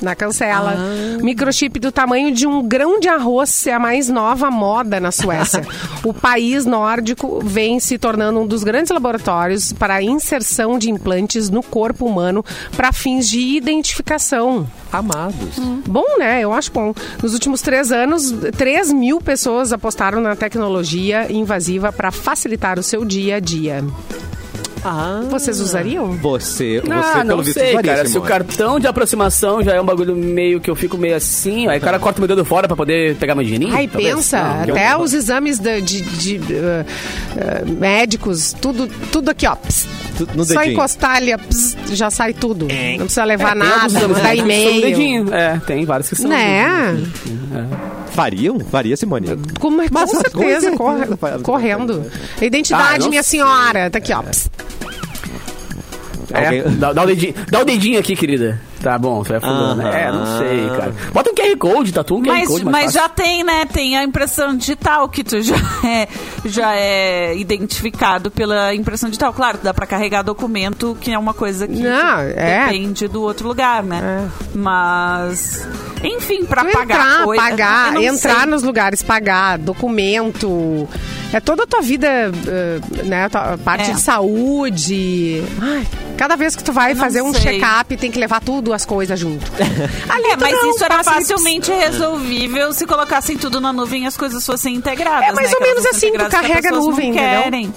[0.00, 0.76] na cancela.
[1.20, 5.66] Microchip do tamanho de um grão de arroz é a mais nova moda na Suécia.
[6.04, 11.50] o país nórdico vem se tornando um dos grandes laboratórios para a inserção de implantes
[11.50, 12.44] no corpo humano
[12.76, 14.66] para fins de identificação.
[14.92, 15.58] Amados.
[15.86, 16.40] Bom, né?
[16.40, 16.92] Eu acho bom.
[17.22, 23.04] Nos últimos três anos, 3 mil pessoas apostaram na tecnologia invasiva para facilitar o seu
[23.04, 23.84] dia a dia.
[24.84, 25.22] Ah.
[25.28, 26.12] Vocês usariam?
[26.12, 28.04] Você, você Ah, pelo não visto, sei, usaria, cara.
[28.04, 28.28] Se o Simone.
[28.28, 31.80] cartão de aproximação já é um bagulho meio que eu fico meio assim, aí o
[31.82, 33.74] cara corta meu dedo fora pra poder pegar meu dinheirinho.
[33.74, 34.14] Ai, talvez.
[34.14, 36.84] pensa, Não, até eu- os exames de, de- de, uh,
[37.66, 39.54] uh, médicos, tudo, tudo aqui, ó.
[39.56, 39.86] pss.
[40.34, 40.74] No Só dedinho.
[40.74, 42.66] encostar ali, pss, já sai tudo.
[42.68, 44.80] Não precisa levar É, nada, são no e-mail.
[44.82, 45.34] dedinho.
[45.34, 46.28] É, tem vários que são.
[46.28, 46.96] Né?
[48.10, 48.58] Fariam?
[48.60, 49.28] Faria, Simone?
[49.58, 52.04] Com, com certeza, com certeza, corre- faz- correndo.
[52.40, 53.90] Ah, Identidade, não minha senhora.
[53.90, 54.22] Tá aqui, ó.
[56.32, 58.60] É, dá, dá o dedinho, dá o dedinho aqui, querida.
[58.82, 59.82] Tá bom, você vai fulano.
[59.82, 59.90] Aham.
[59.90, 60.94] É, não sei, cara.
[61.12, 62.64] Bota um QR Code, tatu um QR Mas, Code.
[62.64, 63.00] mas fácil.
[63.00, 63.64] já tem, né?
[63.66, 65.56] Tem a impressão digital que tu já
[65.86, 66.08] é,
[66.46, 69.32] já é identificado pela impressão digital.
[69.34, 72.64] Claro, dá pra carregar documento, que é uma coisa que Não, é.
[72.66, 74.28] depende do outro lugar, né?
[74.54, 75.66] Mas,
[76.02, 78.46] enfim, pra Tu pagar entrar, coisa, pagar, eu não entrar sei.
[78.46, 80.88] nos lugares, pagar, documento.
[81.32, 83.28] É toda a tua vida, eh, né?
[83.28, 83.94] tua parte É.
[83.94, 85.42] de saúde.
[85.60, 89.18] Ai, cada vez que tu vai fazer um check-up, tem que levar tudo as coisas
[89.18, 89.44] junto.
[90.08, 94.16] Ali É, mas não, isso era facilmente resolvível se colocassem tudo na nuvem e as
[94.16, 95.28] coisas fossem integradas.
[95.28, 95.56] É mais né?
[95.58, 97.72] ou menos assim, tu carrega a nuvem, querem.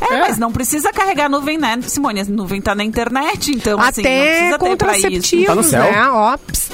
[0.00, 2.20] É, mas não precisa carregar a nuvem, né, Simone?
[2.20, 5.02] A nuvem tá na internet, então assim, não Até precisa ter pra isso.
[5.06, 5.82] contraceptivos, Tá no céu.
[5.84, 6.08] né?
[6.10, 6.70] Ó, ps,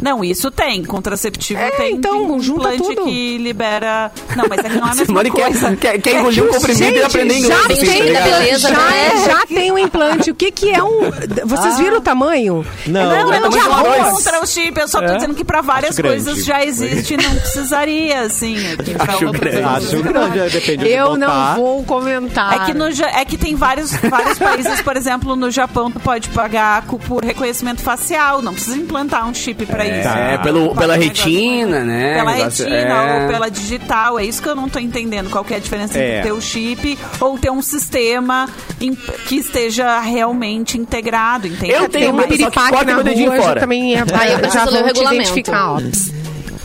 [0.00, 0.82] Não, isso tem.
[0.84, 3.04] Contraceptivo É, tem então, tem junta implante tudo.
[3.04, 4.10] que libera...
[4.36, 5.76] Não, mas é que não é a mesma Simone quer, coisa.
[5.76, 7.58] quer, quer engolir um comprimido e Gente, aprender inglês.
[7.60, 8.40] já assim, tem tá da ligado?
[8.40, 9.24] beleza, já, né?
[9.26, 10.30] já tem um implante.
[10.30, 11.10] O que que é um...
[11.44, 12.66] Vocês viram o tamanho?
[12.86, 14.12] Não, Não, não eu não falo de arroz.
[14.24, 15.14] contra o chip, eu só tô É.
[15.16, 16.24] dizendo que pra várias Acho grande.
[16.24, 18.56] coisas já existe e não precisaria, assim.
[18.72, 19.38] Aqui pra Acho grande.
[19.38, 19.64] coisas.
[19.94, 22.62] Acho grande, depende de Eu não vou comentar.
[22.62, 26.00] É que, no, Ja- é que tem vários, vários países, por exemplo, no Japão, tu
[26.00, 28.40] pode pagar por reconhecimento facial.
[28.42, 30.08] Não precisa implantar um chip pra isso.
[30.08, 32.14] É, Tu pelo, pode pela retina, né?
[32.18, 33.22] Pela Negócio- retina é.
[33.22, 34.18] ou pela digital.
[34.18, 35.30] É isso que eu não tô entendendo.
[35.30, 36.18] Qual que é a diferença É.
[36.18, 38.48] entre ter o chip ou ter um sistema
[38.80, 41.72] em- que esteja realmente integrado, entende?
[41.72, 44.64] Eu tenho um que piripaque na dedinho rua, já também é, Aí eu vai, já
[44.64, 45.14] vão te regulamento.
[45.14, 45.72] identificar.
[45.74, 45.80] Ó.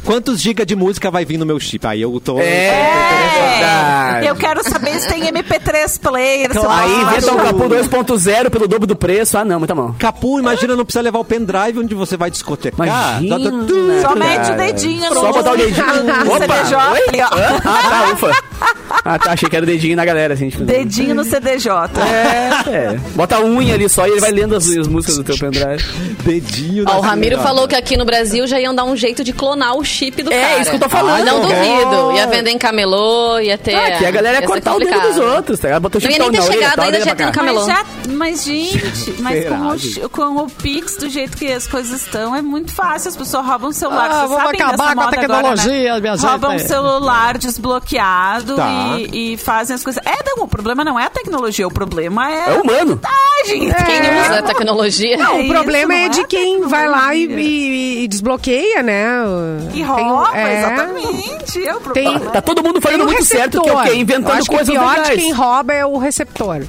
[0.06, 1.86] Quantos gigas de música vai vir no meu chip?
[1.88, 2.39] Aí eu tô...
[2.39, 6.49] É, Eu quero saber se tem MP3 player.
[6.70, 7.53] Aí inventa um baixar.
[7.53, 9.38] Capu 2.0 pelo dobro do preço.
[9.38, 9.93] Ah, não, muita mão.
[9.97, 12.86] Capu, imagina, não precisa levar o pendrive onde você vai discotecar.
[12.88, 14.56] Imagina, Já tá- Só mete o cara.
[14.58, 15.86] dedinho Só no- botar o dedinho.
[16.26, 16.39] no Opa!
[16.39, 16.76] CDJ.
[16.91, 17.01] Oi?
[17.10, 17.26] ali, ó.
[17.36, 17.62] Hã?
[17.66, 18.43] Ah, tá, ufa.
[19.03, 20.49] Ah, tá, achei que era o dedinho na galera, assim.
[20.49, 21.70] Tipo, Dedinho no CDJ.
[22.01, 22.99] É, é.
[23.16, 25.84] Bota a unha ali só e ele vai lendo as, as músicas do teu pendrive.
[26.24, 29.34] Dedinho Ó, o Ramiro falou que aqui no Brasil já iam dar um jeito de
[29.34, 30.60] clonar o chip do É, cara.
[30.62, 31.26] isso que eu tô falando.
[31.26, 31.41] Não É.
[31.86, 32.12] duvido.
[32.14, 33.76] Ia vender em camelô, ia ter...
[33.76, 35.82] Ah, que a galera ia cortar o dedo dos outros, tá ligado?
[35.84, 37.32] Botou Não ia nem ter chegado ainda, já cá.
[37.32, 37.66] camelô.
[37.66, 39.46] Mas, já, mas, gente, mas
[40.12, 43.10] com o, Pix, do jeito que as coisas estão, é muito fácil.
[43.10, 44.10] As pessoas roubam o celular.
[44.10, 46.02] Ah, Vocês vamos sabem acabar com a tecnologia, agora, né?
[46.02, 46.30] minha gente.
[46.30, 48.96] Roubam o celular desbloqueado Tá.
[49.12, 50.02] e, e fazem as coisas.
[50.06, 52.50] É, não, o problema não é a tecnologia, o problema é...
[52.50, 53.00] É humano.
[53.04, 53.74] Ah, gente.
[53.86, 54.22] Quem É.
[54.22, 55.18] usa a tecnologia?
[55.18, 58.08] Não, É o problema isso, é não de é quem vai lá e, e- e
[58.08, 59.06] desbloqueia, né?
[59.74, 60.58] E Tem- rouba, é.
[60.60, 61.68] exatamente.
[61.68, 62.32] É o Tem- problema.
[62.32, 63.94] Tá todo mundo Tem fazendo um muito certo, que é o quê?
[63.96, 65.20] Inventando que coisas o pior de legais.
[65.22, 66.64] quem rouba é o receptor.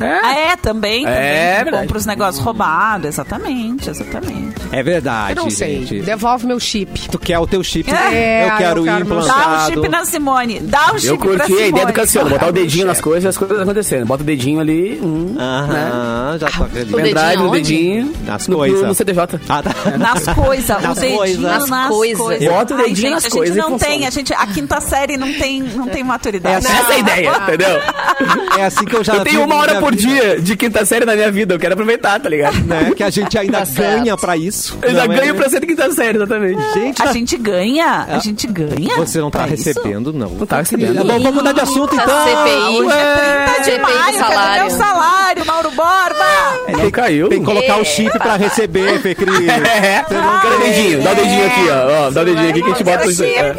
[0.00, 1.04] Ah, é, também.
[1.04, 1.82] também É, verdade.
[1.84, 3.06] compra os negócios roubados.
[3.06, 4.54] Exatamente, exatamente.
[4.72, 5.86] É verdade, Eu não sei.
[5.86, 6.02] gente.
[6.02, 7.08] Devolve meu chip.
[7.08, 7.90] Tu quer o teu chip?
[7.90, 9.38] É, eu quero eu ir quero implantado.
[9.40, 10.60] Dá um chip na Simone.
[10.60, 11.62] Dá um chip Eu pra curti Simone.
[11.62, 14.06] a ideia do Cassiano, botar o dedinho nas coisas e as coisas acontecendo.
[14.06, 15.42] Bota o dedinho ali, hum, né?
[15.42, 16.96] Aham, já tô acreditando.
[16.96, 18.12] O dedinho Pendrive, o dedinho.
[18.26, 18.82] Nas no, coisas.
[18.88, 19.40] No CDJ.
[19.48, 19.70] Ah, tá.
[19.98, 21.40] Nas coisas, Nas o dedinho coisas.
[21.70, 22.48] nas, coisas.
[22.48, 24.80] Bota o dedinho gente, nas a coisas gente e não tem, a, gente, a quinta
[24.80, 26.66] série não tem, não tem maturidade.
[26.66, 27.68] Essa é a ideia, entendeu?
[28.58, 31.04] É assim que eu já Eu tenho uma hora por vida, dia de quinta série
[31.04, 32.56] na minha vida, eu quero aproveitar, tá ligado?
[32.64, 32.92] Né?
[32.96, 33.98] Que a gente ainda Tá certo.
[34.00, 34.78] ganha pra isso.
[34.82, 36.60] Eu ainda é ganho pra ser de quinta série, exatamente.
[36.74, 38.96] Gente, A gente ganha, a gente ganha.
[38.96, 39.64] você não tá pra isso?
[39.64, 40.28] recebendo, não.
[40.30, 40.96] Não tá recebendo.
[40.96, 42.06] Tá bom, vamos mudar de assunto então.
[42.24, 42.80] CPI.
[42.80, 44.66] Hoje é 30 de CPI maio, salário.
[44.66, 46.76] meu salário, Mauro Borba?
[46.82, 47.28] Não caiu.
[47.28, 49.36] Tem que colocar o chip pra receber, Fê Cris.
[49.76, 52.10] É, dá o dedinho, dá o dedinho aqui, ó.
[52.10, 53.24] dá o dedinho aqui que a gente bota isso.
[53.24, 53.54] É.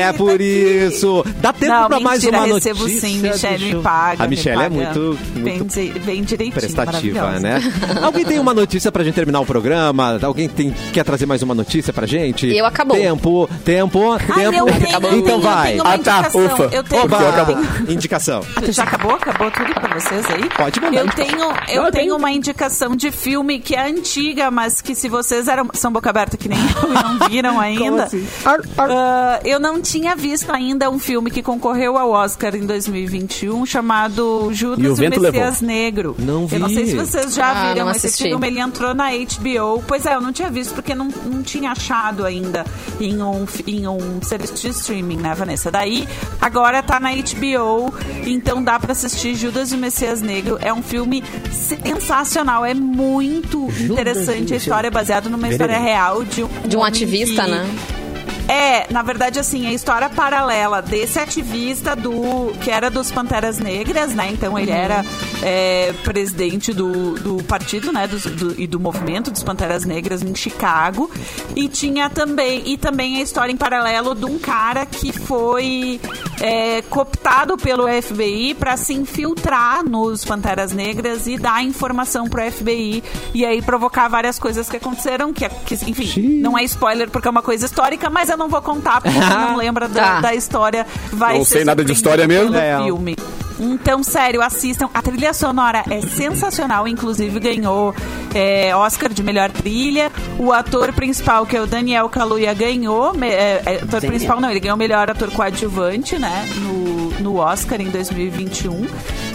[0.00, 1.24] É por isso.
[1.36, 3.08] Dá tempo pra mais uma recebo notícia.
[3.08, 4.24] sim, Michelle Deixa eu- me paga.
[4.24, 7.60] A Michelle é paga muito, bem, bem direitinho, prestativa, né?
[8.02, 10.18] Alguém tem uma notícia pra gente terminar o programa?
[10.22, 12.46] Alguém tem, quer trazer mais uma notícia pra gente?
[12.46, 12.96] Eu acabou.
[12.96, 14.56] Tempo, tempo, Ai, tempo.
[14.58, 15.78] eu tenho, Então eu tenho, vai.
[15.78, 16.44] Eu tenho uma Ah, tá, indicação.
[16.46, 16.62] ufa.
[16.72, 17.58] Eu tenho, Oba, acabou.
[17.88, 18.42] indicação.
[18.56, 19.12] Ah, Já acabou?
[19.14, 20.48] Acabou tudo pra vocês aí?
[20.56, 21.00] Pode mandar.
[21.00, 25.08] Eu tenho, eu Não, tenho uma indicação de filme que é antiga, mas que se
[25.08, 28.04] vocês eram, são boca aberta que nem eu e não viram ainda.
[28.04, 28.26] assim?
[28.78, 34.50] ah, eu não tinha visto ainda um filme que concorreu ao Oscar em 2021 chamado
[34.52, 36.14] Judas E o e o, Vento Messias Negro.
[36.18, 36.90] Não Eu não sei vi.
[36.90, 38.24] se vocês já Ah, viram esse assisti.
[38.24, 38.46] filme.
[38.46, 39.82] Ele entrou na HBO.
[39.86, 42.64] Pois é, eu não tinha visto porque não, não tinha achado ainda
[43.00, 45.70] em um, em um serviço de streaming, né, Vanessa?
[45.70, 46.08] Daí,
[46.40, 47.92] agora tá na HBO,
[48.26, 50.58] então dá pra assistir Judas e o Messias Negro.
[50.60, 51.22] É um filme
[51.52, 54.54] sensacional, é muito interessante.
[54.54, 57.66] A história é baseada numa história real de um, De um ativista, que- né?
[58.48, 64.14] É, na verdade, assim, a história paralela desse ativista do que era dos Panteras Negras,
[64.14, 64.28] né?
[64.32, 65.04] Então ele era
[65.42, 68.06] é, presidente do, do partido, né?
[68.06, 71.10] Do, do- e do movimento dos Panteras Negras em Chicago.
[71.56, 76.00] E tinha também e também a história em paralelo de um cara que foi
[76.40, 83.02] é, cooptado pelo FBI para se infiltrar nos Panteras Negras e dar informação pro FBI
[83.32, 86.40] e aí provocar várias coisas que aconteceram, que, que enfim, Xiii.
[86.40, 89.28] não é spoiler porque é uma coisa histórica, mas eu não vou contar porque quem
[89.28, 90.20] não lembra da, Tá.
[90.20, 90.86] da história.
[91.12, 92.54] Vai Não ser sei nada de história mesmo.
[92.54, 92.76] É.
[92.82, 93.16] filme.
[93.58, 94.88] Então, sério, assistam.
[94.92, 97.94] A trilha sonora é sensacional, inclusive ganhou
[98.34, 100.10] é, Oscar de melhor trilha.
[100.38, 103.14] O ator principal, que é o Daniel Kaluuya, ganhou.
[103.22, 104.10] é, é, ator Daniel.
[104.10, 106.48] principal não, ele ganhou melhor ator coadjuvante, né?
[106.56, 108.86] No, no Oscar em 2021.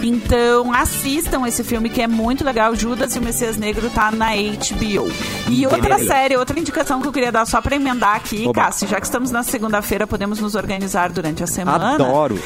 [0.02, 2.74] Então, assistam esse filme que é muito legal.
[2.74, 5.10] Judas e o Messias Negro tá na HBO.
[5.48, 8.62] E outra série, outra indicação que eu queria dar só pra emendar aqui, Oba.
[8.62, 11.94] Cássio, já que estamos na segunda-feira, podemos nos organizar durante a semana.
[11.94, 12.38] Adoro.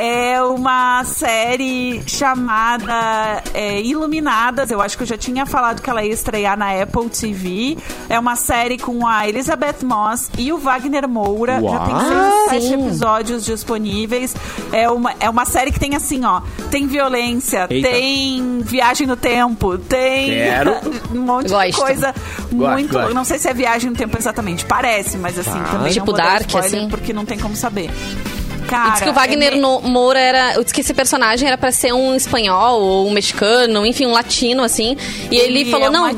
[0.00, 4.70] É uma série chamada é, Iluminadas.
[4.70, 7.76] Eu acho que eu já tinha falado que ela ia estrear na Apple TV.
[8.08, 11.60] É uma série com a Elizabeth Moss e o Wagner Moura.
[11.60, 12.48] Já tem seis, Uau!
[12.48, 14.36] sete episódios disponíveis.
[14.72, 16.42] É uma, é uma série que tem assim, ó.
[16.70, 17.88] Tem violência, Eita.
[17.88, 20.76] tem viagem no tempo, tem Quero.
[21.12, 21.80] um monte de Gosto.
[21.80, 22.14] coisa
[22.52, 22.92] muito.
[22.92, 23.14] gosto.
[23.14, 24.64] Não sei se é viagem no tempo exatamente.
[24.64, 26.88] Parece, mas assim, também Tipo não vou dar Dark, spoiler assim?
[26.88, 27.90] porque não tem como saber.
[28.68, 29.56] Cara, E diz que o Wagner é
[29.88, 30.62] Moura era.
[30.62, 34.62] Diz que esse personagem era pra ser um espanhol ou um mexicano, enfim, um latino,
[34.62, 34.96] assim.
[35.30, 36.10] E ele, Ele falou, é um não,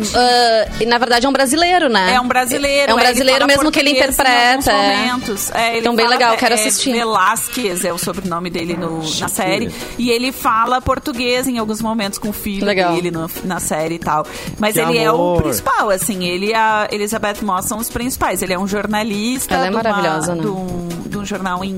[0.81, 2.15] e na verdade é um brasileiro, né?
[2.15, 2.91] É um brasileiro.
[2.91, 4.51] É um ele brasileiro mesmo que ele interpreta.
[4.51, 4.97] alguns é.
[5.07, 5.51] momentos.
[5.55, 6.93] É, ele Então, bem fala- legal, quero é, assistir.
[6.93, 9.71] Velasquez é o sobrenome dele no- na série.
[9.99, 12.95] E ele fala português em alguns momentos com o filho Legal.
[12.95, 14.27] dele no- na série e tal.
[14.59, 15.43] Mas Que ele é o amor.
[15.43, 16.25] principal, assim.
[16.25, 18.43] Ele e a Elizabeth Moss são os principais.
[18.43, 19.55] Ele é um jornalista.
[19.55, 20.43] Ela é de uma- maravilhosa, né?
[20.43, 21.77] de um, de um jornal em.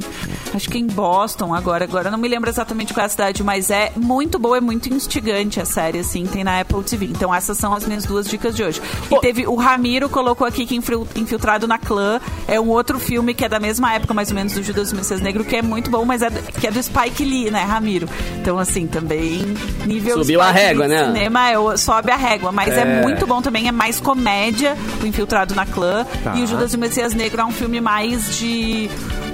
[0.62, 1.82] Acho que em Boston agora.
[1.84, 4.88] Agora não me lembro exatamente qual é a cidade, mas é muito boa, é muito
[4.94, 6.24] instigante a série, assim.
[6.24, 7.06] Tem na Apple TV.
[7.06, 8.80] Então essas são as minhas duas dicas de hoje.
[9.10, 13.34] E teve o Ramiro colocou aqui que Infil- Infiltrado na Clã é um outro filme
[13.34, 15.62] que é da mesma época, mais ou menos, do Judas e Messias Negro, que é
[15.62, 18.08] muito bom, mas é do- que é do Spike Lee, né, Ramiro?
[18.40, 19.42] Então, assim, também
[19.84, 21.04] nível Subiu a Spike Lee régua, de né?
[21.06, 22.82] Cinema é sobe a régua, mas é.
[22.82, 23.02] É.
[23.02, 26.06] muito bom também, é mais comédia, o Infiltrado na Clã.
[26.22, 26.36] Tá.
[26.36, 28.88] E o Judas e Messias Negro é um filme mais de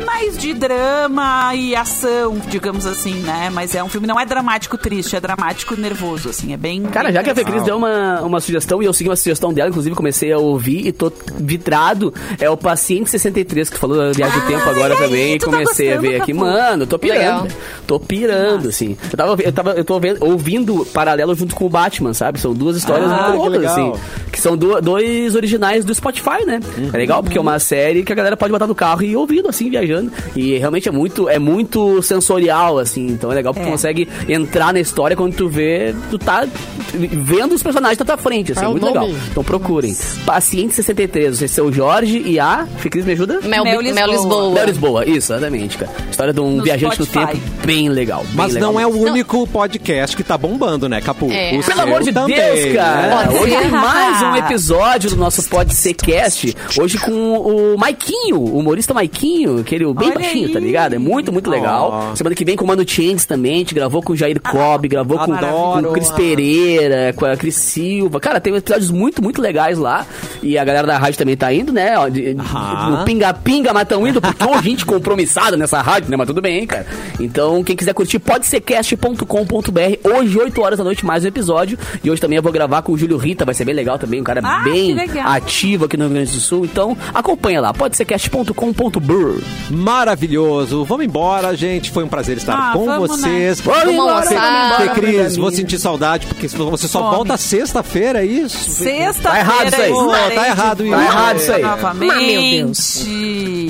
[0.06, 1.17] mais de drama
[1.54, 3.50] e ação, digamos assim, né?
[3.52, 7.12] Mas é um filme não é dramático triste, é dramático nervoso, assim, é bem Cara,
[7.12, 7.44] já que a Fê.
[7.44, 10.86] Cris deu uma, uma sugestão e eu segui uma sugestão dela, inclusive comecei a ouvir
[10.86, 14.94] e tô vidrado, é o Paciente 63, que falou da Viagem do Ah, Tempo agora
[14.94, 16.32] aí, também, e tá comecei a gostando, ver aqui.
[16.32, 16.44] Capu?
[16.44, 17.18] Mano, tô pirando.
[17.18, 17.48] Legal.
[17.86, 18.96] Tô pirando, assim.
[19.10, 22.38] Eu tava, eu tava, eu tô vendo, ouvindo paralelo junto com o Batman, sabe?
[22.40, 23.92] São duas histórias Ah, muito loucas, assim.
[24.30, 26.60] Que são do- dois originais do Spotify, né?
[26.92, 29.16] É legal, porque é uma série que a galera pode botar no carro e ir
[29.16, 30.12] ouvindo, assim, viajando.
[30.36, 33.06] E realmente é muito, é muito sensorial, assim.
[33.06, 33.70] Então é legal porque É.
[33.70, 36.46] tu consegue entrar na história quando tu vê, tu tá
[36.94, 38.98] vendo os personagens na tua frente, assim, é muito nome?
[38.98, 39.08] legal.
[39.30, 39.96] Então procurem.
[40.26, 42.66] Paciente 63, esse é o Jorge e a...
[42.78, 43.40] Fê Cris, me ajuda?
[43.42, 44.06] Mel, Mel Mel Lisboa.
[44.08, 44.54] Lisboa.
[44.54, 45.92] Léo Lisboa, isso, exatamente, cara.
[46.10, 47.18] História de um No viajante Spotify.
[47.20, 48.22] no tempo bem legal.
[48.24, 51.30] bem Mas legal não é o único podcast que tá bombando, né, Capu?
[51.30, 51.56] É.
[51.58, 53.26] O Pelo amor de também, Deus, cara!
[53.26, 53.38] né?
[53.40, 56.56] Hoje tem mais um episódio do nosso Pode Ser Cast.
[56.80, 60.52] Hoje com o Maiquinho, o humorista Maiquinho, aquele o bem Olha baixinho, aí.
[60.52, 60.87] tá ligado?
[60.96, 62.10] É muito, muito legal.
[62.12, 62.14] Ó.
[62.16, 64.88] Semana que vem com o Mano Changes também, a gente gravou com o Jair Cobb,
[64.88, 68.20] gravou com, com o Cris Pereira, com a Cris Silva.
[68.20, 70.06] Cara, tem episódios muito, muito legais lá.
[70.42, 71.98] E a galera da rádio também tá indo, né?
[71.98, 72.90] ó, de- Aham.
[72.98, 76.16] no pinga-pinga, mas tão indo, porque ô gente compromissada nessa rádio, né?
[76.16, 76.86] Mas tudo bem, cara.
[77.18, 79.98] Então, quem quiser curtir, pode ser cast.com.br.
[80.04, 81.78] Hoje, 8 horas da noite, mais um episódio.
[82.02, 84.20] E hoje também eu vou gravar com o Júlio Rita, vai ser bem legal também,
[84.20, 86.64] um cara Ah, bem ativo aqui no Rio Grande do Sul.
[86.64, 89.40] Então, acompanha lá, pode ser cast.com.br.
[89.70, 90.77] Maravilhoso.
[90.84, 91.90] Vamos embora, gente.
[91.90, 93.60] Foi um prazer estar Ah, com vamos, vocês.
[93.60, 94.76] Vamos almoçar.
[94.78, 97.16] Fê Cris, vou sentir saudade, porque você só Fome.
[97.16, 98.56] volta sexta-feira, é isso?
[98.70, 99.22] Sexta-feira.
[99.22, 99.90] Tá errado isso aí.
[99.92, 100.96] Estarei tá errado isso.
[100.96, 101.62] Tá errado isso aí.
[101.62, 102.08] Novamente.
[102.14, 103.06] Mas, meu Deus.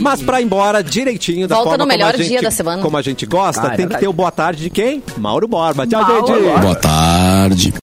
[0.00, 2.50] Mas pra ir embora direitinho da Volta forma no melhor como a gente, dia da
[2.50, 2.82] semana.
[2.82, 4.00] Como a gente gosta, Ah, é tem que verdade.
[4.00, 5.02] ter o boa tarde de quem?
[5.16, 5.86] Mauro Borba.
[5.86, 6.61] Tchau, Mauro gente.
[6.61, 7.74] Boa tarde.